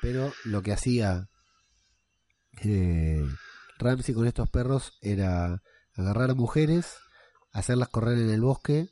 [0.00, 1.28] pero lo que hacía
[2.62, 3.26] eh,
[3.78, 5.62] Ramsey con estos perros era
[5.96, 6.94] agarrar mujeres,
[7.52, 8.88] hacerlas correr en el bosque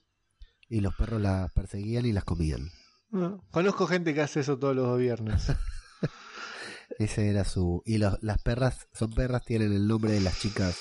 [0.69, 2.71] y los perros las perseguían y las comían.
[3.11, 5.47] No, Conozco gente que hace eso todos los viernes.
[6.99, 7.83] Ese era su...
[7.87, 10.77] Y los- las perras, son perras, tienen el nombre de las chicas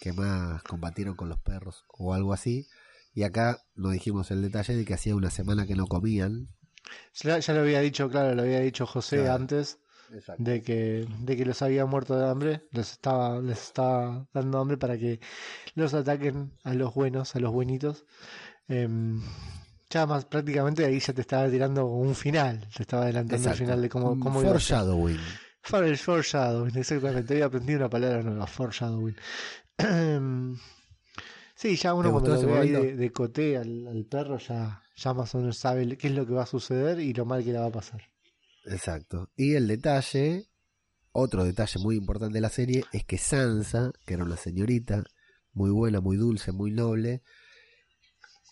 [0.00, 2.66] que más combatieron con los perros o algo así.
[3.14, 6.48] Y acá nos dijimos el detalle de que hacía una semana que no comían.
[7.14, 9.34] ya, ya lo había dicho, claro, lo había dicho José Claro.
[9.34, 9.78] antes,
[10.38, 14.76] de que, de que los había muerto de hambre, les estaba, les estaba dando hambre
[14.76, 15.20] para que
[15.74, 18.04] los ataquen a los buenos, a los buenitos.
[18.68, 19.20] Em,
[19.90, 23.62] ya más prácticamente ahí ya te estaba tirando un final, te estaba adelantando Exacto.
[23.62, 25.20] el final de cómo, cómo iba foreshadowing.
[25.72, 27.34] El foreshadowing, exactamente.
[27.34, 29.16] Había aprendido una palabra nueva, foreshadowing.
[29.78, 30.56] Em,
[31.54, 34.82] sí, ya uno ¿Te cuando lo ve ahí de, de coté al, al perro ya,
[34.96, 37.44] ya más o menos sabe qué es lo que va a suceder y lo mal
[37.44, 38.02] que le va a pasar.
[38.66, 39.30] Exacto.
[39.36, 40.48] Y el detalle,
[41.12, 45.04] otro detalle muy importante de la serie, es que Sansa, que era una señorita
[45.52, 47.22] muy buena, muy dulce, muy noble,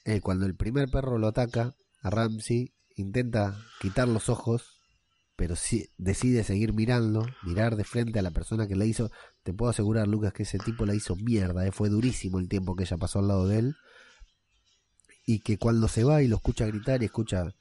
[0.05, 4.81] eh, cuando el primer perro lo ataca a Ramsey, intenta quitar los ojos,
[5.37, 9.11] pero sí, decide seguir mirando, mirar de frente a la persona que le hizo.
[9.43, 12.77] Te puedo asegurar, Lucas, que ese tipo la hizo mierda, eh, fue durísimo el tiempo
[12.77, 13.77] que ella pasó al lado de él.
[15.27, 17.55] Y que cuando se va y lo escucha gritar y escucha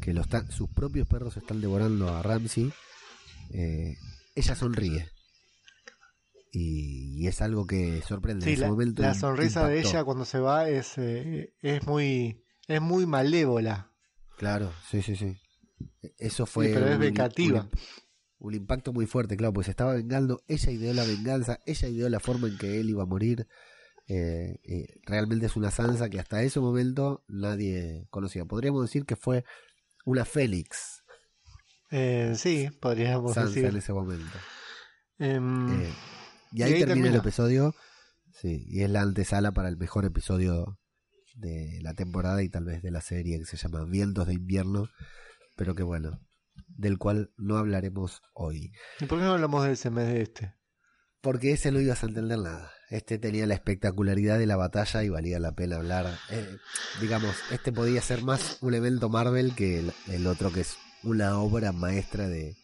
[0.00, 2.72] que lo están, sus propios perros están devorando a Ramsey,
[3.50, 3.94] eh,
[4.34, 5.08] ella sonríe.
[6.52, 8.44] Y, y es algo que sorprende.
[8.44, 11.52] Sí, en ese la, momento la im- sonrisa de ella cuando se va es, eh,
[11.60, 13.90] es muy es muy malévola.
[14.38, 15.36] Claro, sí, sí, sí.
[16.18, 16.66] Eso fue.
[16.68, 17.68] Sí, pero es un- vengativa.
[18.38, 20.42] Un, un impacto muy fuerte, claro, pues se estaba vengando.
[20.46, 23.46] Ella ideó la venganza, ella ideó la forma en que él iba a morir.
[24.08, 28.44] Eh, eh, realmente es una Sansa que hasta ese momento nadie conocía.
[28.44, 29.44] Podríamos decir que fue
[30.06, 31.02] una Fénix
[31.90, 33.66] Eh, sí, podríamos Sansa decir.
[33.66, 34.38] en ese momento.
[35.18, 35.92] Em, Eh,
[36.52, 37.74] y y ahí, termina, el episodio.
[38.32, 40.78] Sí, y es la antesala para el mejor episodio
[41.34, 44.88] de la temporada y tal vez de la serie que se llama Vientos de invierno,
[45.54, 46.20] pero que bueno,
[46.68, 48.72] del cual no hablaremos hoy.
[49.00, 50.54] ¿Y por qué no hablamos de ese mes de este?
[51.20, 52.72] Porque ese no ibas a entender nada.
[52.90, 56.06] Este tenía la espectacularidad de la batalla y valía la pena hablar.
[56.30, 56.58] Eh,
[57.00, 61.38] digamos, este podía ser más un evento Marvel que el, el otro que es una
[61.40, 62.54] obra maestra de,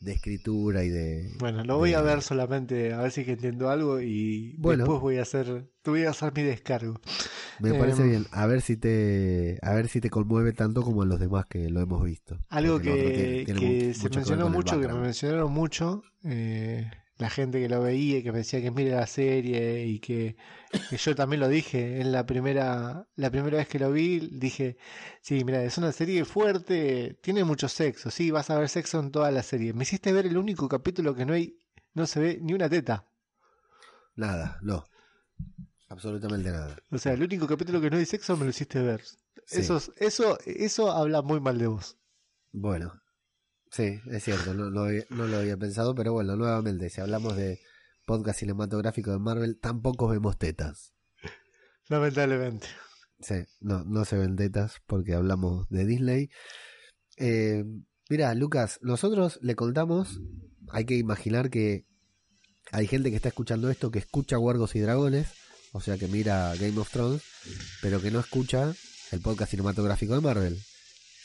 [0.00, 1.30] de escritura y de...
[1.38, 4.84] Bueno, lo voy de- a ver solamente a ver si entiendo algo y Bueno.
[4.84, 6.98] después voy a hacer, te voy a hacer mi descargo.
[7.60, 8.26] Me parece Em, bien.
[8.32, 11.68] A ver si te, a ver si te conmueve tanto como a los demás que
[11.70, 12.38] lo hemos visto.
[12.48, 17.30] Algo que, tiene- tiene que mu- se mencionó mucho, que me mencionaron mucho, eh, la
[17.30, 20.36] gente que lo veía y que me decía que mire la serie y que,
[20.90, 24.76] que yo también lo dije en la primera, la primera vez que lo vi, dije,
[25.22, 29.10] sí, mira, es una serie fuerte, tiene mucho sexo, sí, vas a ver sexo en
[29.10, 29.72] toda la serie.
[29.72, 31.58] Me hiciste ver el único capítulo que no hay,
[31.94, 33.06] no se ve ni una teta.
[34.14, 34.84] Nada, no.
[35.88, 36.76] Absolutamente nada.
[36.90, 39.02] O sea, el único capítulo que no hay sexo me lo hiciste ver.
[39.46, 39.60] Sí.
[39.60, 41.96] Eso, eso, eso habla muy mal de vos.
[42.52, 42.92] Bueno,
[43.76, 47.36] sí, es cierto, no, no había- no lo había pensado, pero bueno, nuevamente, si hablamos
[47.36, 47.60] de
[48.06, 50.92] podcast cinematográfico de Marvel, tampoco vemos tetas.
[51.88, 52.66] Lamentablemente.
[53.20, 56.28] Sí, no, no se ven tetas porque hablamos de Disney.
[57.16, 57.64] Eh,
[58.10, 60.20] mira, Lucas, nosotros le contamos,
[60.70, 61.86] hay que imaginar que
[62.72, 65.28] hay gente que está escuchando esto que escucha Huergos y Dragones,
[65.72, 67.22] o sea que mira Game of Thrones,
[67.80, 68.74] pero que no escucha
[69.12, 70.58] el podcast cinematográfico de Marvel.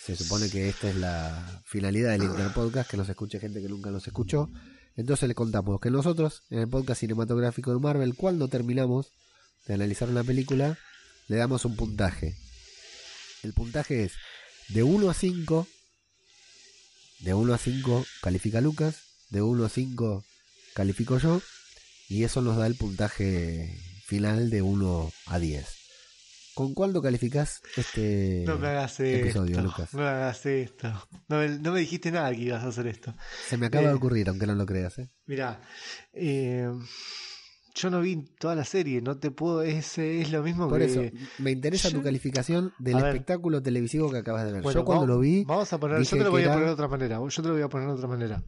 [0.04, 3.92] Se supone que esta es la finalidad del Interpodcast, que nos escuche gente que nunca
[3.92, 4.50] nos escuchó.
[4.96, 9.12] Entonces le contamos que nosotros, en el podcast cinematográfico de Marvel, cuando terminamos
[9.68, 10.78] de analizar una película,
[11.28, 12.36] le damos un puntaje.
[13.44, 14.14] El puntaje es
[14.70, 15.68] de 1 a 5.
[17.20, 18.96] De 1 a 5 califica Lucas.
[19.30, 20.26] De 1 a 5
[20.74, 21.42] califico yo.
[22.10, 23.78] Y eso nos da el puntaje
[24.08, 25.81] final de 1 a 10.
[26.54, 29.62] ¿Con cuánto calificás este No me hagas episodio, esto.
[29.64, 29.94] Lucas?
[29.94, 31.08] No me hagas esto.
[31.30, 33.14] No me, no me dijiste nada que ibas a hacer esto.
[33.48, 33.88] Se me acaba Eh.
[33.88, 35.00] de ocurrir, aunque no lo creas.
[35.00, 35.10] ¿eh?
[35.26, 35.62] Mirá,
[36.14, 36.70] eh,
[37.74, 40.86] yo no vi toda la serie, no te puedo, es, es lo mismo Por que...
[40.86, 41.02] eso,
[41.40, 44.62] me interesa yo- tu calificación del espectáculo televisivo que acabas de ver.
[44.62, 46.66] Bueno, yo cuando vamos- lo vi, Vamos a poner, yo te lo voy a poner
[46.68, 47.18] de otra manera.
[47.18, 48.44] Yo te lo voy a poner de otra manera.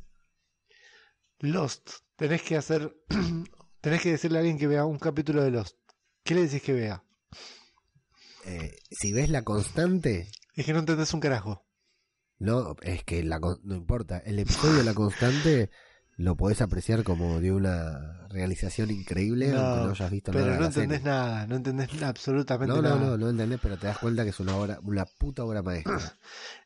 [1.39, 1.89] Lost.
[2.15, 2.93] Tenés que hacer.
[3.81, 5.77] tenés que decirle a alguien que vea un capítulo de Lost.
[6.23, 7.03] ¿Qué le decís que vea?
[8.45, 11.65] Eh, si ves la constante, Es que no entendés un carajo.
[12.39, 14.17] no, es que la, no importa.
[14.19, 15.69] El episodio de la constante
[16.15, 20.53] lo podés apreciar como de una realización increíble, No, aunque no hayas visto Pero nada
[20.55, 20.83] de no la serie.
[20.83, 22.99] entendés nada, no entendés absolutamente No, no, nada.
[23.01, 25.99] no, no entendés, pero te das cuenta que es una obra, una puta obra maestra.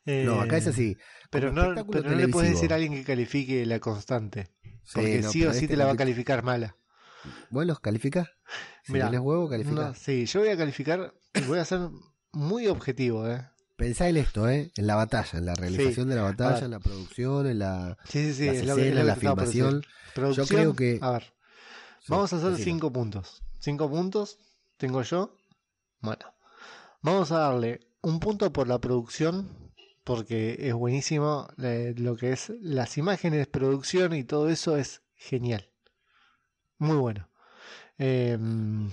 [0.04, 0.96] Eh, No, acá es así.
[1.30, 4.48] Pero no, pero no le puedes decir a alguien que califique la constante.
[4.84, 6.76] Sí, Porque no, sí pero o sí este te la va a calificar mala.
[7.50, 8.30] Bueno, califica.
[8.84, 9.74] Si Mirá, tenés huevo, califica.
[9.88, 11.80] No, sí, yo voy a calificar y voy a ser
[12.32, 13.46] muy objetivo, ¿eh?
[13.76, 14.72] Pensá en esto, ¿eh?
[14.76, 17.96] En la batalla, en la realización de la batalla, en la producción, en la...
[18.08, 18.26] Sí.
[18.26, 19.84] Las es lo es la filmación.
[20.14, 21.32] Producción, Yo creo que- A ver,
[22.08, 23.42] vamos a hacer cinco puntos.
[23.60, 24.38] Cinco puntos
[24.78, 25.36] tengo yo.
[26.00, 26.24] Bueno,
[27.02, 29.48] vamos a darle un punto por la producción,
[30.04, 31.48] porque es buenísimo.
[31.62, 35.67] eh, lo que es las imágenes, producción y todo eso es genial.
[36.78, 37.28] Muy bueno.
[37.98, 38.90] Em,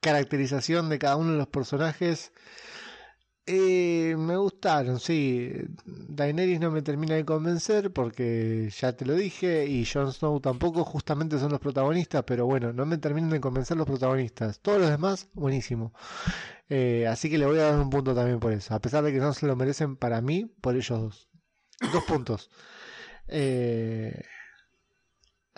[0.00, 2.32] caracterización de cada uno de los personajes.
[3.46, 5.52] Eh, me gustaron, sí.
[5.84, 10.84] Daenerys no me termina de convencer porque ya te lo dije y Jon Snow tampoco,
[10.84, 14.60] justamente son los protagonistas, pero bueno, no me terminan de convencer los protagonistas.
[14.60, 15.92] Todos los demás, buenísimo.
[16.68, 19.12] Eh, así que le voy a dar un punto también por eso, a pesar de
[19.12, 21.28] que no se lo merecen para mí, por ellos dos.
[21.92, 22.50] Dos puntos.
[23.26, 24.22] Eh,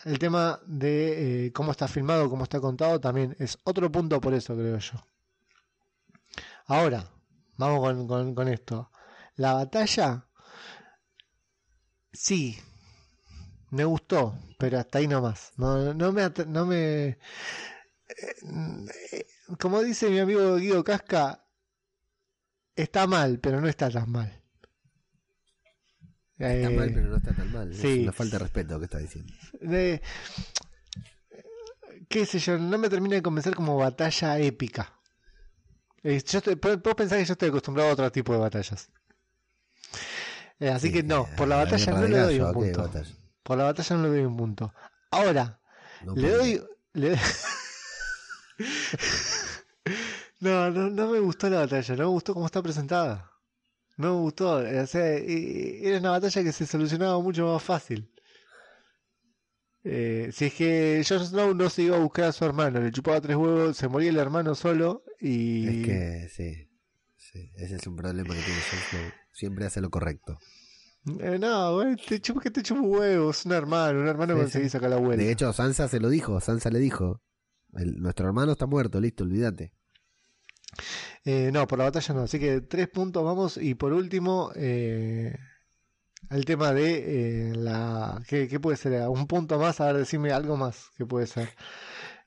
[0.05, 4.35] el tema de eh, cómo está filmado, cómo está contado, también es otro punto por
[4.35, 4.99] eso, creo yo.
[6.67, 7.09] Ahora,
[7.57, 8.91] vamos con, con- con esto.
[9.37, 10.27] La batalla,
[12.13, 12.57] sí,
[13.71, 15.53] me gustó, pero hasta ahí nomás.
[15.57, 17.19] No, no me, no me, eh,
[19.13, 19.27] eh,
[19.61, 21.45] como dice mi amigo Guido Casca,
[22.77, 24.44] está mal, pero no está tan mal.
[26.39, 27.73] Está Eh, mal, pero no está tan mal.
[27.75, 27.93] sí.
[27.93, 29.33] Es una falta de respeto que está diciendo.
[29.61, 30.03] de-
[32.09, 34.93] qué sé yo, no me termina de convencer como batalla épica.
[36.03, 38.91] Eh, yo estoy, puedo pensar que yo estoy acostumbrado a otro tipo de batallas.
[40.61, 42.91] Eh, así Sí, que no, por la batalla no le doy un ¿a qué punto.
[43.43, 44.75] Por la batalla no le doy un punto.
[45.11, 45.61] Ahora,
[46.05, 46.63] No le doy.
[46.95, 47.19] le-
[50.41, 53.31] no, no, no me gustó la batalla, no me gustó cómo está presentada.
[53.97, 54.57] No me gustó.
[54.57, 58.11] O sea, eh, era una batalla que se solucionaba mucho más fácil.
[59.87, 62.91] Eh, si es que Jon Snow no se iba a buscar a su hermano, le
[62.91, 65.69] chupaba tres huevos, se moría el hermano solo y.
[65.69, 66.71] Es que sí,
[67.17, 69.13] sí, ese es un problema que tiene Jon Snow.
[69.33, 70.39] Siempre hace lo correcto.
[71.21, 74.35] Eh, no, güey, te chupa que te chupa un huevo, es un hermano, un hermano
[74.37, 74.71] Sí, conseguí sí.
[74.71, 75.23] sacar la vuelta.
[75.23, 77.21] De hecho, Sansa se lo dijo, Sansa le dijo,
[77.75, 79.75] "El- nuestro hermano está muerto, listo, olvídate.
[81.25, 82.23] Eh, no, por la batalla no.
[82.23, 83.57] Así que tres puntos vamos.
[83.57, 85.37] Y por último, eh,
[86.31, 88.23] el tema de eh, la.
[88.29, 89.09] ¿qué, qué puede ser?
[89.09, 89.81] Un punto más.
[89.81, 91.51] A ver, decime algo más que puede ser.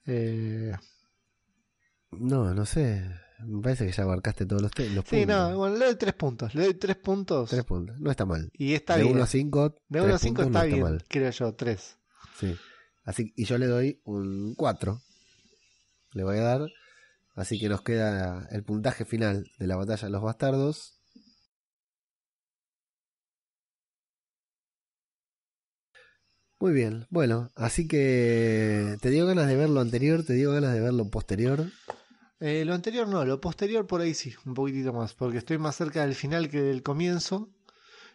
[0.06, 0.74] Eh,
[2.12, 3.04] No, no sé,
[3.39, 5.28] me parece que ya abarcaste todos los, los sí, puntos.
[5.28, 6.56] no, bueno, le doy tres puntos.
[6.56, 7.50] Le doy tres puntos.
[7.50, 8.50] Tres puntos, no está mal.
[8.54, 9.16] Y está de bien.
[9.16, 11.04] 1 a 5, de 1 a 5 está, no está bien, mal.
[11.08, 11.54] creo yo.
[11.56, 11.98] Tres.
[12.39, 12.56] Sí.
[13.04, 15.02] Así, y yo le doy un 4.
[16.14, 16.62] Le voy a dar.
[17.38, 21.00] Así que nos queda el puntaje final de la batalla de los bastardos.
[26.60, 30.74] Muy bien, bueno, así que te dio ganas de ver lo anterior, te dio ganas
[30.74, 31.72] de ver lo posterior.
[32.40, 35.14] Eh, lo anterior no, lo posterior por ahí sí, un poquitito más.
[35.14, 37.52] Porque estoy más cerca del final que del comienzo.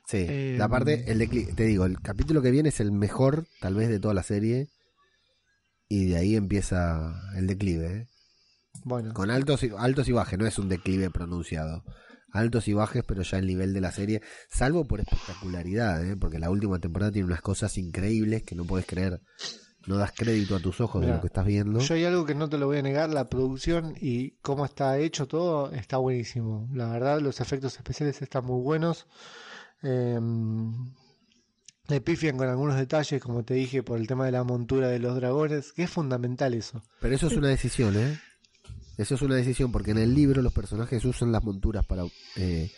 [0.09, 3.47] Sí, Eh, la parte, el decli- te digo, el capítulo que viene es el mejor,
[3.61, 4.67] tal vez, de toda la serie.
[5.89, 8.09] Y de ahí empieza el declive, ¿eh?
[8.85, 11.85] Bueno, Con altos y, altos y bajes, no es un declive pronunciado.
[12.33, 16.17] Altos y bajes, pero ya el nivel de la serie, salvo por espectacularidad, ¿eh?
[16.17, 19.21] porque la última temporada tiene unas cosas increíbles que no puedes creer.
[19.87, 21.81] No das crédito a tus ojos de lo que estás viendo.
[21.81, 24.97] Yo hay algo que no te lo voy a negar, la producción y cómo está
[24.99, 26.69] hecho todo está buenísimo.
[26.73, 29.07] La verdad, los efectos especiales están muy buenos.
[29.83, 30.21] Eh,
[31.89, 34.99] le pifian con algunos detalles, como te dije, por el tema de la montura de
[34.99, 36.83] los dragones, que es fundamental eso.
[37.01, 38.19] Pero eso es una decisión, ¿eh?
[38.99, 42.05] Eso es una decisión, porque en el libro los personajes usan las monturas para
[42.37, 42.71] eh,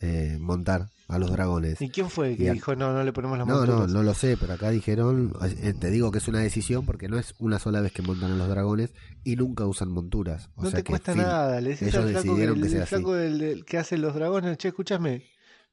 [0.00, 1.80] eh, montar a los dragones.
[1.80, 3.92] ¿Y quién fue el que a- dijo no, no le ponemos las No, no, monturas?
[3.92, 7.18] no lo sé, pero acá dijeron, eh, te digo que es una decisión porque no
[7.18, 8.90] es una sola vez que montan a los dragones
[9.24, 10.48] y nunca usan monturas.
[10.56, 12.60] O No sea te que, cuesta fin, nada, le decís ellos al flaco, que, decidieron
[12.60, 15.24] que el flaco del, del que hace los dragones, che, escúchame,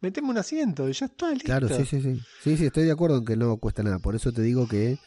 [0.02, 1.46] meteme un asiento y ya está, listo.
[1.46, 2.22] Claro, sí, sí, sí.
[2.44, 4.00] Sí, sí, estoy de acuerdo en que no cuesta nada.
[4.00, 4.98] Por eso te digo que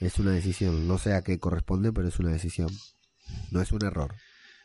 [0.00, 0.86] es una decisión.
[0.86, 2.68] No sé a qué corresponde, pero es una decisión.
[3.50, 4.14] No es un error.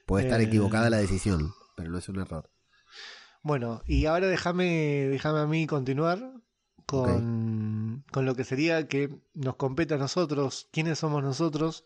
[0.06, 0.46] Puede estar Eh.
[0.46, 2.50] equivocada la decisión, pero no es un error.
[3.44, 6.34] Bueno, y ahora déjame, déjame a mí continuar
[6.86, 11.86] con con lo que sería que nos compete a nosotros, quiénes somos nosotros.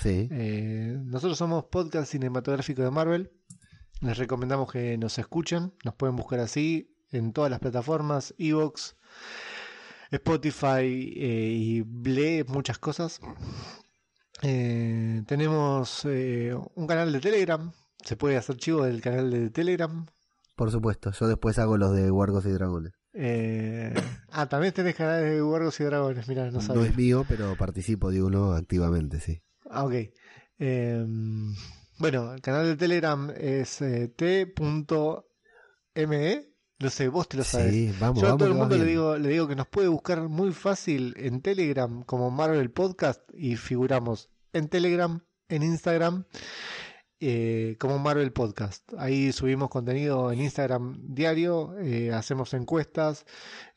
[0.00, 0.28] Sí.
[0.30, 3.32] Eh, nosotros somos podcast cinematográfico de Marvel.
[4.00, 5.72] Les recomendamos que nos escuchen.
[5.84, 8.96] Nos pueden buscar así en todas las plataformas, Evox,
[10.10, 13.20] Spotify eh, y Ble, muchas cosas.
[14.42, 17.72] Eh, tenemos eh, un canal de Telegram.
[18.04, 20.06] Se puede hacer chivo del canal de Telegram.
[20.54, 22.92] Por supuesto, yo después hago los de Wargos y Dragones.
[23.12, 23.94] Eh,
[24.30, 26.28] ah, también tenés canales de Wargos y Dragones.
[26.28, 26.82] Mira, no sabía.
[26.82, 29.42] No es mío, pero participo de uno activamente, sí.
[29.70, 29.94] Ah, ok.
[30.58, 31.04] Eh,
[31.98, 34.54] bueno, el canal de Telegram es t.me.
[36.84, 37.72] No sé, vos te lo sabes.
[37.72, 38.38] Sí, vamos, Yo a vamos.
[38.40, 42.02] todo el mundo le digo, le digo que nos puede buscar muy fácil en Telegram
[42.04, 46.24] como Marvel Podcast y figuramos en Telegram, en Instagram
[47.20, 48.82] eh, como Marvel Podcast.
[48.98, 53.24] Ahí subimos contenido en Instagram diario, eh, hacemos encuestas,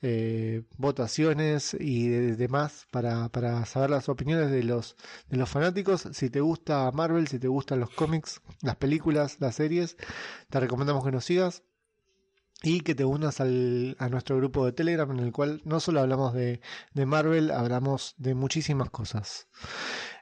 [0.02, 4.98] eh, votaciones y de- demás para, para saber las opiniones de los,
[5.30, 6.10] de los fanáticos.
[6.12, 9.96] Si te gusta Marvel, si te gustan los cómics, las películas, las series,
[10.50, 11.64] te recomendamos que nos sigas
[12.64, 16.00] y que te unas al, a nuestro grupo de Telegram en el cual no solo
[16.02, 16.60] hablamos de,
[16.94, 19.48] de Marvel, hablamos de muchísimas cosas.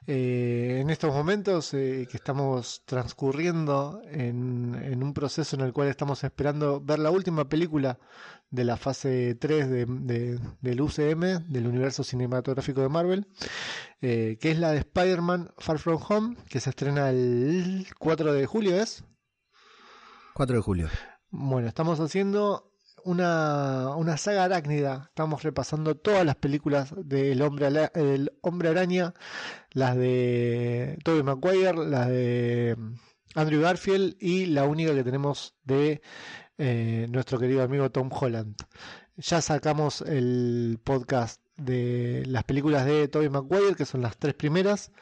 [0.08, 5.88] Eh, en estos momentos eh, que estamos transcurriendo en, en un proceso en el cual
[5.88, 7.98] estamos esperando ver la última película
[8.50, 13.26] de la fase 3 de, de- del UCM, del universo cinematográfico de Marvel,
[14.00, 18.46] eh, que es la de Spider-Man Far From Home, que se estrena el 4 de
[18.46, 19.02] julio, ¿es?
[20.34, 20.88] 4 de julio.
[21.30, 22.72] Bueno, estamos haciendo
[23.04, 25.06] una, una saga arácnida.
[25.08, 27.90] Estamos repasando todas las películas del hombre,
[28.42, 29.14] hombre araña,
[29.72, 32.76] las de Tobey Maguire, las de
[33.34, 36.00] Andrew Garfield y la única que tenemos de
[36.58, 38.56] eh, nuestro querido amigo Tom Holland.
[39.16, 44.92] Ya sacamos el podcast de las películas de Tobey Maguire, que son las tres primeras.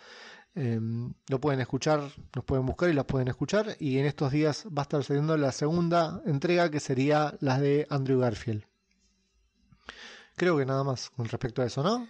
[0.57, 0.81] Eh,
[1.29, 2.01] lo pueden escuchar,
[2.35, 3.77] nos pueden buscar y las pueden escuchar.
[3.81, 7.87] Y en estos días va a estar saliendo la segunda entrega que sería las de
[7.91, 8.65] Andrew Garfield.
[10.37, 12.09] Creo que nada más con respecto a eso, ¿no?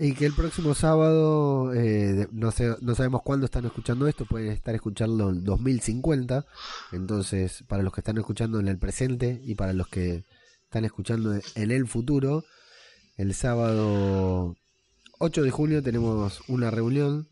[0.00, 5.28] Y que el próximo sábado, eh, no, sabemos cuándo están escuchando esto, pueden estar escuchando
[5.30, 6.46] en 2050.
[6.92, 10.24] Entonces, para los que están escuchando en el presente y para los que
[10.62, 12.44] están escuchando en el futuro,
[13.16, 14.54] el sábado
[15.18, 17.28] 8 de junio tenemos una reunión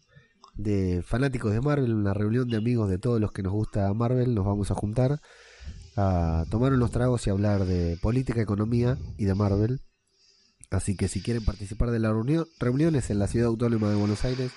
[0.56, 4.34] de fanáticos de Marvel, una reunión de amigos de todos los que nos gusta Marvel.
[4.34, 5.20] Nos vamos a juntar
[5.96, 9.80] a tomar unos tragos y hablar de política, economía y de Marvel.
[10.70, 14.24] Así que si quieren participar de la reunión, reuniones en la Ciudad Autónoma de Buenos
[14.24, 14.50] Aires,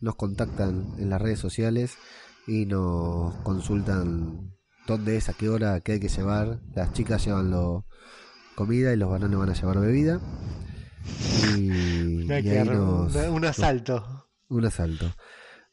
[0.00, 1.94] nos contactan en las redes sociales
[2.46, 4.52] y nos consultan
[4.86, 6.60] dónde es, a qué hora, qué hay que llevar.
[6.74, 7.86] Las chicas llevan lo,
[8.54, 10.20] comida y los varones van a llevar bebida.
[11.56, 14.15] Y, y que ahí nos- un asalto.
[14.48, 15.12] Un asalto.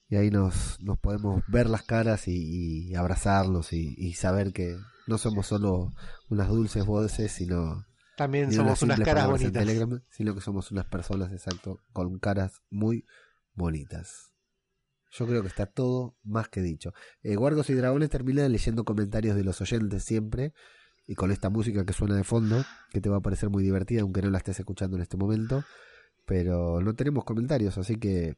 [0.08, 4.78] Y ahí nos, nos podemos ver las caras y, y abrazarlos y, y saber que
[5.08, 5.92] no somos solo
[6.30, 9.54] unas dulces voces, sino También somos unas caras bonitas.
[9.54, 13.06] Telegram, sino que somos unas personas, exacto, con caras muy
[13.54, 14.32] bonitas.
[15.12, 16.94] Yo creo que está todo más que dicho.
[17.22, 20.54] Eh, Guardos y Dragones termina leyendo comentarios de los oyentes siempre
[21.06, 24.02] y con esta música que suena de fondo, que te va a parecer muy divertida,
[24.02, 25.64] aunque no la estés escuchando en este momento.
[26.26, 28.36] Pero no tenemos comentarios, así que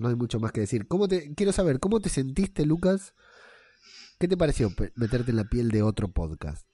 [0.00, 0.88] no hay mucho más que decir.
[0.88, 3.14] ¿Cómo te, quiero saber, ¿cómo te sentiste, Lucas?
[4.18, 6.66] ¿Qué te pareció meterte en la piel de otro podcast?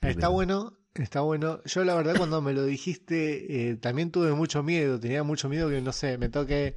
[0.00, 1.60] Está bueno, está bueno.
[1.64, 5.68] Yo la verdad cuando me lo dijiste eh, también tuve mucho miedo, tenía mucho miedo
[5.68, 6.76] que no sé, me toque,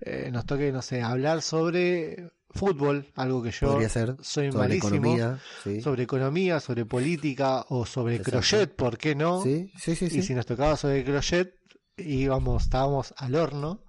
[0.00, 4.96] eh, nos toque, no sé, hablar sobre fútbol, algo que yo ser soy sobre malísimo,
[4.96, 5.80] economía, sí.
[5.80, 8.30] sobre economía, sobre política o sobre Exacto.
[8.32, 9.42] crochet, ¿por qué no?
[9.42, 10.18] Sí, sí, sí, sí.
[10.18, 11.57] Y si nos tocaba sobre crochet,
[11.98, 13.84] íbamos, estábamos al horno.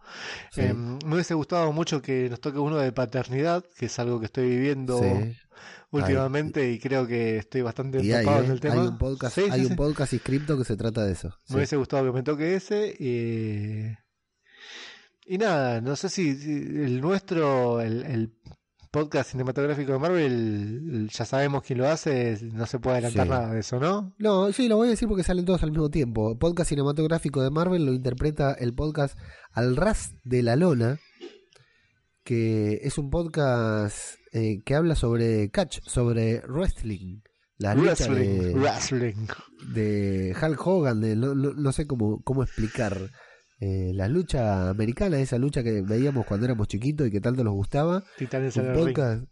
[0.51, 0.61] Sí.
[0.61, 4.25] Eh, me hubiese gustado mucho que nos toque uno de paternidad, que es algo que
[4.25, 5.35] estoy viviendo Sí.
[5.91, 8.45] últimamente y creo que estoy bastante empapado ¿eh?
[8.45, 8.81] en el tema.
[8.81, 11.33] hay un podcast, Sí, hay un podcast inscripto que se trata de eso.
[11.49, 12.95] Me hubiese gustado que me toque ese.
[12.99, 13.97] eh,
[15.25, 18.29] Y nada, no sé si, si el nuestro, el, el
[18.91, 23.29] podcast cinematográfico de Marvel, ya sabemos quién lo hace, no se puede adelantar Sí.
[23.29, 24.15] nada de eso, ¿no?
[24.17, 26.37] No, sí, lo voy a decir porque salen todos al mismo tiempo.
[26.39, 29.17] Podcast cinematográfico de Marvel lo interpreta el podcast
[29.51, 30.97] Al Ras de la Lona,
[32.23, 37.21] que es un podcast eh, que habla sobre catch, sobre wrestling.
[37.57, 39.27] La lucha Wrestling, de, wrestling.
[39.73, 42.97] de Hulk Hogan, de, no, no- no sé cómo, cómo explicar.
[43.59, 47.53] Eh, la lucha americana, esa lucha que veíamos cuando éramos chiquitos y que tanto nos
[47.53, 48.03] gustaba.
[48.17, 48.85] Titanes un ring.
[48.87, 49.23] podcast.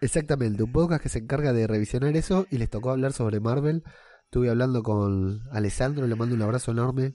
[0.00, 3.82] Exactamente, un podcast que se encarga de revisionar eso y les tocó hablar sobre Marvel
[4.26, 7.14] estuve hablando con Alessandro, le mando un abrazo enorme,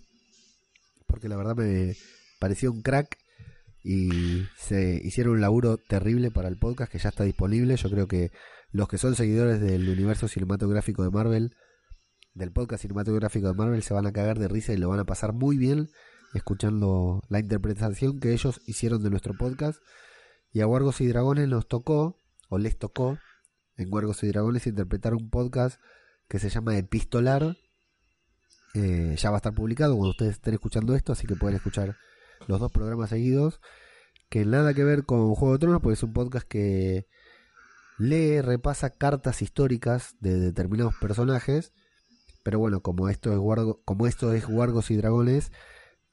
[1.07, 1.93] porque la verdad me
[2.39, 3.17] pareció un crack
[3.83, 7.75] y se hicieron un laburo terrible para el podcast que ya está disponible.
[7.75, 8.31] Yo creo que
[8.71, 11.55] los que son seguidores del universo cinematográfico de Marvel,
[12.33, 15.05] del podcast cinematográfico de Marvel, se van a cagar de risa y lo van a
[15.05, 15.89] pasar muy bien
[16.33, 19.81] escuchando la interpretación que ellos hicieron de nuestro podcast.
[20.51, 22.17] Y a Wargos y Dragones nos tocó,
[22.49, 23.17] o les tocó,
[23.77, 25.79] en Wargos y Dragones interpretar un podcast
[26.27, 27.57] que se llama Epistolar.
[28.73, 31.95] Eh, ya va a estar publicado cuando ustedes estén escuchando esto, así que pueden escuchar
[32.47, 33.59] los dos programas seguidos.
[34.29, 37.07] Que nada que ver con Juego de Tronos, porque es un podcast que
[37.97, 41.73] lee, repasa cartas históricas de determinados personajes.
[42.43, 45.51] Pero bueno, como esto es Wargo, como esto es Wargos y Dragones,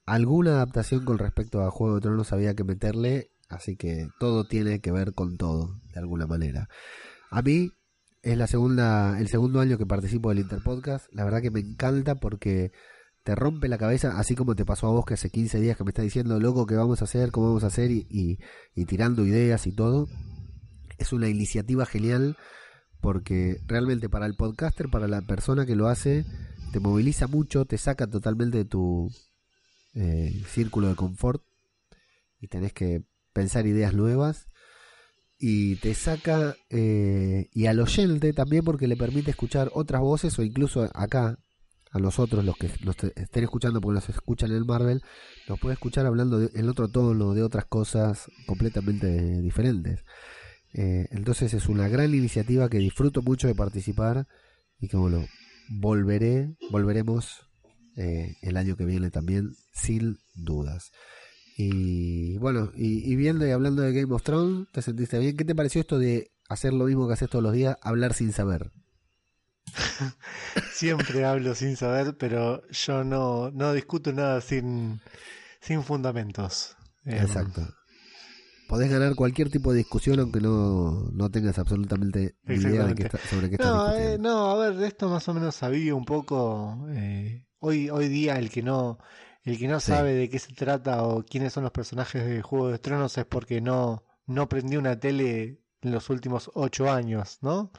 [0.05, 4.81] alguna adaptación con respecto a Juego de Tronos había que meterle, así que todo tiene
[4.81, 6.68] que ver con todo, de alguna manera.
[7.31, 7.72] A mí
[8.22, 12.16] es la segunda, el segundo año que participo del Interpodcast, la verdad que me encanta
[12.16, 12.72] porque
[13.29, 15.85] te rompe la cabeza, así como te pasó a vos que hace 15 días que
[15.85, 17.31] me está diciendo, loco, ¿qué vamos a hacer?
[17.31, 17.91] ¿Cómo vamos a hacer?
[17.91, 18.39] Y,
[18.87, 20.09] tirando ideas y todo.
[20.97, 22.39] Es una iniciativa genial
[23.01, 26.24] porque realmente para el podcaster, para la persona que lo hace,
[26.72, 29.11] te moviliza mucho, te saca totalmente de tu
[29.94, 31.42] eh, círculo de confort
[32.40, 34.49] y tenés que pensar ideas nuevas
[35.38, 40.42] y te saca eh, y al oyente también porque le permite escuchar otras voces o
[40.42, 41.38] incluso acá
[41.90, 45.03] a nosotros los que nos estén escuchando porque nos escuchan en Marvel
[45.49, 50.05] nos puede escuchar hablando de, en otro tono de otras cosas completamente diferentes
[50.75, 54.27] eh, entonces es una gran iniciativa que disfruto mucho de participar
[54.81, 55.27] y que bueno
[55.71, 57.47] volveré volveremos
[57.97, 60.93] eh, el año que viene también sin dudas
[61.61, 65.37] y bueno, y, y, viendo y hablando de Game of Thrones, ¿te sentiste bien?
[65.37, 68.33] ¿Qué te pareció esto de hacer lo mismo que haces todos los días, hablar sin
[68.33, 68.71] saber?
[70.73, 75.01] Siempre hablo sin saber, pero yo no, no discuto nada sin,
[75.61, 76.77] sin fundamentos.
[77.05, 77.75] Exacto.
[78.69, 83.03] Podés ganar cualquier tipo de discusión aunque no, no tengas absolutamente ni idea de qué
[83.05, 84.14] está, sobre qué estás no, discutiendo.
[84.14, 86.87] eh, no, a ver, esto más o menos sabía un poco.
[86.91, 88.99] Eh, hoy, hoy día el que no
[89.45, 89.91] el que no Sí.
[89.91, 93.25] sabe de qué se trata o quiénes son los personajes de Juego de Tronos es
[93.25, 97.73] porque no, no prendió una tele en los últimos ocho años, ¿no?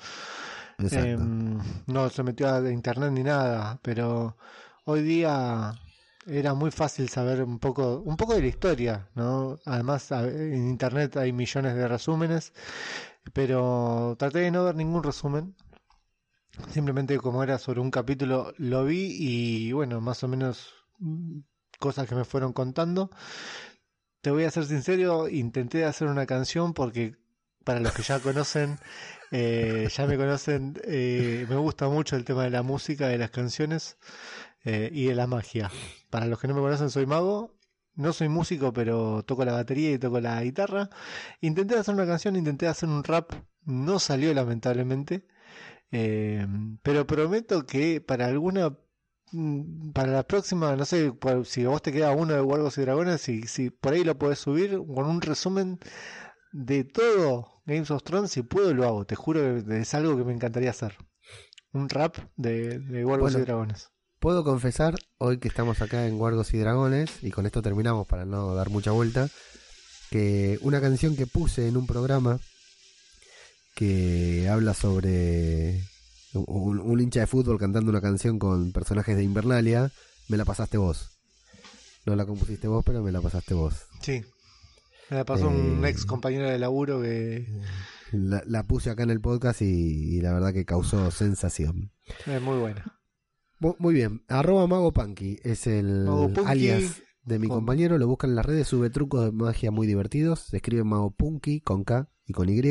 [0.79, 4.37] Em, no se metió a internet ni nada, pero
[4.85, 5.73] hoy día
[6.25, 9.59] era muy fácil saber un poco, un poco de la historia, ¿no?
[9.65, 12.53] Además, en internet hay millones de resúmenes,
[13.33, 15.55] pero traté de no ver ningún resumen.
[16.71, 21.39] Simplemente como era sobre un capítulo, lo vi y bueno, más o menos mm,
[21.79, 23.09] cosas que me fueron contando.
[24.21, 27.15] Te voy a ser sincero, intenté hacer una canción porque
[27.63, 28.77] para los que ya conocen,
[29.31, 33.31] eh, ya me conocen, eh, me gusta mucho el tema de la música, de las
[33.31, 33.97] canciones
[34.65, 35.71] eh, y de la magia.
[36.09, 37.55] Para los que no me conocen, soy mago.
[37.95, 40.89] No soy músico, pero toco la batería y toco la guitarra.
[41.41, 43.31] Intenté hacer una canción, intenté hacer un rap.
[43.65, 45.27] No salió lamentablemente.
[45.91, 46.45] Eh,
[46.83, 48.77] pero prometo que para alguna
[49.31, 51.13] mm, para la próxima, no sé,
[51.45, 54.17] si a vos te queda uno de Wargos y Dragones, si, si por ahí lo
[54.17, 55.79] podés subir con un resumen
[56.51, 60.23] de todo Games of Thrones, si puedo lo hago, te juro que es algo que
[60.23, 60.95] me encantaría hacer.
[61.73, 63.39] Un rap de, de Wargos Bueno.
[63.39, 63.91] y Dragones.
[64.19, 68.25] Puedo confesar, hoy que estamos acá en Guardos y Dragones, y con esto terminamos para
[68.25, 69.29] no dar mucha vuelta,
[70.09, 72.39] que una canción que puse en un programa
[73.75, 75.81] que habla sobre
[76.33, 79.89] un, un hincha de fútbol cantando una canción con personajes de Invernalia,
[80.27, 81.11] me la pasaste vos.
[82.05, 83.85] No la compusiste vos, pero me la pasaste vos.
[84.01, 84.21] Sí.
[85.09, 85.89] Me la pasó un Eh.
[85.89, 87.47] ex compañero de laburo que
[88.11, 91.91] La, la puse acá en el podcast y, y la verdad que causó sensación.
[92.25, 92.98] es muy buena.
[93.59, 98.29] Muy bien, arroba Mago Punky es el Mago alias de mi con- compañero, lo buscan
[98.31, 102.09] en las redes, sube trucos de magia muy divertidos, se escribe Mago Punky con K
[102.25, 102.61] y con Y.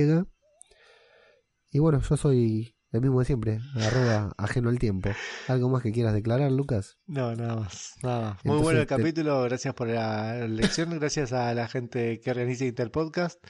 [1.71, 5.11] Y bueno, yo soy el mismo de siempre, arroba ajeno al tiempo.
[5.47, 6.97] ¿Algo más que quieras declarar, Lucas?
[7.07, 8.45] No, nada más, nada más.
[8.45, 12.31] Muy Entonces bueno el te- capítulo, gracias por la lección, gracias a la gente que
[12.31, 13.45] organiza Interpodcast.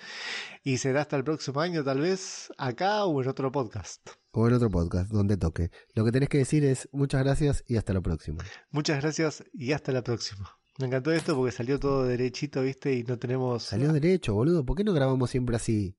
[0.64, 4.00] Y será hasta el próximo año, tal vez, acá o en otro podcast.
[4.30, 5.70] O en otro podcast, donde toque.
[5.94, 8.44] Lo que tenés que decir es muchas gracias y hasta la próxima.
[8.70, 10.58] Muchas gracias y hasta la próxima.
[10.78, 13.64] Me encantó esto porque salió todo derechito, viste, y no tenemos...
[13.64, 15.96] Salió derecho, boludo, ¿por qué no grabamos siempre así?